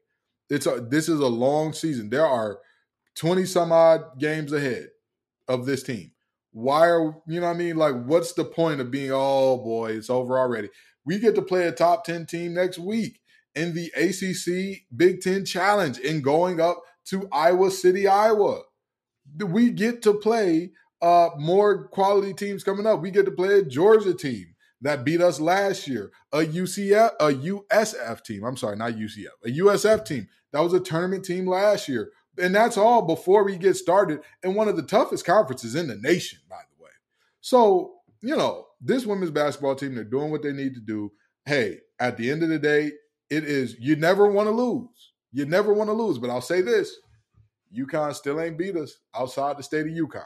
It's 0.49 0.67
a 0.67 0.81
this 0.81 1.09
is 1.09 1.21
a 1.21 1.27
long 1.27 1.73
season. 1.73 2.11
There 2.11 2.27
are 2.27 2.59
20 3.17 3.45
some 3.45 3.73
odd 3.73 4.19
games 4.19 4.53
ahead 4.53 4.89
of 5.49 5.67
this 5.67 5.83
team. 5.83 6.13
Why 6.53 6.89
are 6.89 7.15
you 7.27 7.41
know 7.41 7.47
what 7.47 7.55
I 7.55 7.59
mean? 7.59 7.77
Like, 7.77 8.05
what's 8.05 8.33
the 8.33 8.45
point 8.45 8.81
of 8.81 8.91
being, 8.91 9.11
oh 9.13 9.59
boy, 9.59 9.93
it's 9.93 10.11
over 10.11 10.39
already? 10.39 10.71
We 11.05 11.19
get 11.19 11.35
to 11.37 11.43
play 11.43 11.67
a 11.67 11.73
top 11.73 12.05
10 12.05 12.27
team 12.27 12.55
next 12.55 12.79
week 12.79 13.21
in 13.55 13.75
the 13.75 13.91
ACC 13.97 14.83
Big 14.97 15.21
Ten 15.21 15.45
Challenge 15.45 15.99
and 16.01 16.23
going 16.23 16.61
up 16.61 16.83
to 17.11 17.29
Iowa 17.33 17.71
City, 17.71 18.07
Iowa. 18.07 18.63
We 19.39 19.71
get 19.71 20.03
to 20.03 20.15
play 20.15 20.73
uh, 21.03 21.31
more 21.39 21.89
quality 21.89 22.33
teams 22.33 22.65
coming 22.65 22.87
up. 22.87 23.01
We 23.01 23.11
get 23.11 23.27
to 23.27 23.31
play 23.31 23.59
a 23.59 23.65
Georgia 23.65 24.15
team 24.15 24.55
that 24.83 25.05
beat 25.05 25.21
us 25.21 25.41
last 25.41 25.87
year, 25.87 26.11
a 26.33 26.39
UCF, 26.39 27.11
a 27.21 27.27
USF 27.27 28.25
team. 28.25 28.45
I'm 28.45 28.57
sorry, 28.57 28.77
not 28.77 28.93
UCF, 28.93 29.27
a 29.45 29.49
USF 29.49 30.05
team 30.05 30.29
that 30.53 30.61
was 30.61 30.73
a 30.73 30.81
tournament 30.81 31.25
team 31.25 31.47
last 31.47 31.89
year. 31.89 32.11
And 32.39 32.55
that's 32.55 32.77
all 32.79 33.03
before 33.03 33.45
we 33.45 33.57
get 33.57 33.77
started 33.77 34.21
in 34.43 34.55
one 34.55 34.69
of 34.69 34.77
the 34.77 34.83
toughest 34.83 35.27
conferences 35.27 35.75
in 35.75 35.89
the 35.89 35.97
nation, 35.97 36.39
by 36.49 36.57
the 36.57 36.83
way. 36.83 36.91
So, 37.41 37.95
you 38.23 38.37
know, 38.37 38.67
this 38.81 39.05
women's 39.05 39.31
basketball 39.31 39.75
team, 39.75 39.95
they're 39.95 40.05
doing 40.05 40.31
what 40.31 40.43
they 40.43 40.53
need 40.53 40.75
to 40.75 40.81
do. 40.81 41.13
Hey, 41.45 41.81
at 41.99 42.17
the 42.17 42.31
end 42.31 42.43
of 42.43 42.49
the 42.49 42.59
day, 42.59 42.93
it 43.29 43.45
is, 43.45 43.77
you 43.79 43.97
never 43.97 44.31
want 44.31 44.47
to 44.47 44.53
lose. 44.53 45.10
You 45.33 45.47
never 45.47 45.73
want 45.73 45.89
to 45.89 45.95
lose. 45.95 46.19
But 46.19 46.31
I'll 46.31 46.41
say 46.41 46.61
this 46.61 46.97
UConn 47.77 48.15
still 48.15 48.41
ain't 48.41 48.59
beat 48.59 48.77
us 48.77 48.99
outside 49.15 49.57
the 49.57 49.63
state 49.63 49.87
of 49.87 49.93
UConn. 49.93 50.25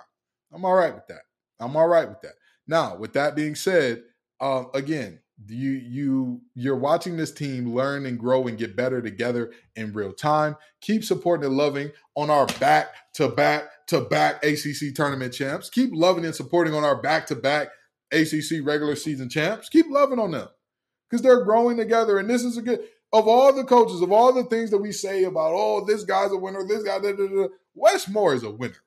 I'm 0.52 0.64
all 0.64 0.74
right 0.74 0.94
with 0.94 1.06
that. 1.08 1.22
I'm 1.60 1.76
all 1.76 1.88
right 1.88 2.08
with 2.08 2.20
that. 2.22 2.34
Now, 2.66 2.96
with 2.96 3.12
that 3.14 3.36
being 3.36 3.54
said, 3.54 4.02
um, 4.40 4.68
again, 4.74 5.20
you 5.48 5.70
you 5.70 6.40
you're 6.54 6.76
watching 6.76 7.16
this 7.16 7.32
team 7.32 7.74
learn 7.74 8.06
and 8.06 8.18
grow 8.18 8.46
and 8.46 8.56
get 8.56 8.76
better 8.76 9.02
together 9.02 9.52
in 9.74 9.92
real 9.92 10.12
time. 10.12 10.56
Keep 10.80 11.04
supporting 11.04 11.46
and 11.46 11.56
loving 11.56 11.90
on 12.14 12.30
our 12.30 12.46
back 12.60 12.94
to 13.14 13.28
back 13.28 13.64
to 13.88 14.00
back 14.00 14.44
ACC 14.44 14.94
tournament 14.94 15.34
champs. 15.34 15.68
Keep 15.68 15.90
loving 15.92 16.24
and 16.24 16.34
supporting 16.34 16.74
on 16.74 16.84
our 16.84 17.00
back 17.00 17.26
to 17.26 17.34
back 17.34 17.68
ACC 18.12 18.64
regular 18.64 18.94
season 18.94 19.28
champs. 19.28 19.68
Keep 19.68 19.86
loving 19.90 20.20
on 20.20 20.30
them 20.30 20.48
because 21.10 21.22
they're 21.22 21.44
growing 21.44 21.76
together. 21.76 22.18
And 22.18 22.30
this 22.30 22.44
is 22.44 22.56
a 22.56 22.62
good 22.62 22.80
of 23.14 23.28
all 23.28 23.52
the 23.52 23.62
coaches, 23.62 24.02
of 24.02 24.10
all 24.10 24.32
the 24.32 24.42
things 24.42 24.70
that 24.70 24.78
we 24.78 24.90
say 24.90 25.22
about, 25.22 25.52
oh, 25.54 25.84
this 25.86 26.02
guy's 26.02 26.32
a 26.32 26.36
winner, 26.36 26.66
this 26.66 26.82
guy, 26.82 26.98
da, 26.98 27.12
da, 27.12 27.28
da, 27.28 27.46
Wes 27.72 28.08
Moore 28.08 28.34
is 28.34 28.42
a 28.42 28.50
winner. 28.50 28.82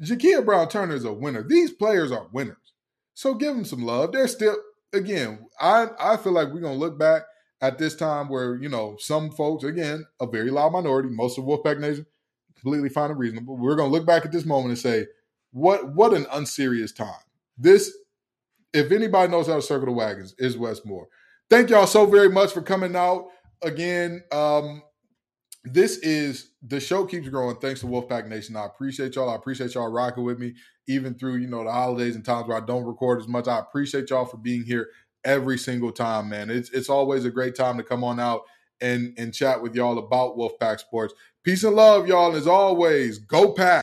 Jakia 0.00 0.44
Brown 0.44 0.68
Turner 0.68 0.94
is 0.94 1.04
a 1.04 1.12
winner. 1.12 1.42
These 1.42 1.72
players 1.72 2.12
are 2.12 2.28
winners. 2.32 2.56
So 3.14 3.34
give 3.34 3.56
them 3.56 3.64
some 3.64 3.82
love. 3.82 4.12
They're 4.12 4.28
still, 4.28 4.56
again, 4.92 5.48
I, 5.60 5.88
I 5.98 6.16
feel 6.16 6.30
like 6.30 6.48
we're 6.48 6.60
going 6.60 6.78
to 6.78 6.78
look 6.78 6.96
back 6.96 7.22
at 7.60 7.76
this 7.76 7.96
time 7.96 8.28
where, 8.28 8.54
you 8.54 8.68
know, 8.68 8.96
some 9.00 9.32
folks, 9.32 9.64
again, 9.64 10.06
a 10.20 10.26
very 10.28 10.52
loud 10.52 10.72
minority, 10.72 11.08
most 11.08 11.38
of 11.38 11.44
Wolfpack 11.44 11.80
Nation, 11.80 12.06
completely 12.54 12.88
fine 12.88 13.10
and 13.10 13.18
reasonable. 13.18 13.56
We're 13.56 13.74
going 13.74 13.90
to 13.90 13.96
look 13.96 14.06
back 14.06 14.24
at 14.24 14.30
this 14.30 14.44
moment 14.44 14.70
and 14.70 14.78
say, 14.78 15.06
what 15.50 15.92
what 15.92 16.14
an 16.14 16.26
unserious 16.30 16.92
time. 16.92 17.24
This, 17.56 17.92
if 18.72 18.92
anybody 18.92 19.32
knows 19.32 19.48
how 19.48 19.56
to 19.56 19.62
circle 19.62 19.86
the 19.86 19.92
wagons, 19.92 20.36
is 20.38 20.56
Wes 20.56 20.84
Moore 20.84 21.08
thank 21.50 21.70
y'all 21.70 21.86
so 21.86 22.06
very 22.06 22.28
much 22.28 22.52
for 22.52 22.62
coming 22.62 22.96
out 22.96 23.28
again. 23.62 24.22
Um, 24.32 24.82
this 25.64 25.98
is 25.98 26.52
the 26.62 26.80
show 26.80 27.04
keeps 27.04 27.28
growing 27.28 27.56
thanks 27.56 27.80
to 27.80 27.86
Wolfpack 27.86 28.26
Nation. 28.26 28.56
I 28.56 28.66
appreciate 28.66 29.14
y'all. 29.14 29.30
I 29.30 29.34
appreciate 29.34 29.74
y'all 29.74 29.90
rocking 29.90 30.24
with 30.24 30.38
me 30.38 30.54
even 30.86 31.14
through 31.14 31.36
you 31.36 31.46
know 31.46 31.64
the 31.64 31.72
holidays 31.72 32.16
and 32.16 32.24
times 32.24 32.48
where 32.48 32.56
I 32.56 32.64
don't 32.64 32.84
record 32.84 33.20
as 33.20 33.28
much. 33.28 33.48
I 33.48 33.58
appreciate 33.58 34.10
y'all 34.10 34.24
for 34.24 34.38
being 34.38 34.64
here 34.64 34.88
every 35.24 35.58
single 35.58 35.92
time, 35.92 36.28
man. 36.28 36.50
It's 36.50 36.70
it's 36.70 36.88
always 36.88 37.24
a 37.24 37.30
great 37.30 37.54
time 37.54 37.76
to 37.76 37.82
come 37.82 38.02
on 38.04 38.18
out 38.18 38.42
and 38.80 39.14
and 39.18 39.34
chat 39.34 39.62
with 39.62 39.74
y'all 39.74 39.98
about 39.98 40.36
Wolfpack 40.36 40.80
Sports. 40.80 41.14
Peace 41.44 41.64
and 41.64 41.76
love, 41.76 42.08
y'all. 42.08 42.34
As 42.34 42.46
always, 42.46 43.18
go 43.18 43.52
pack. 43.52 43.82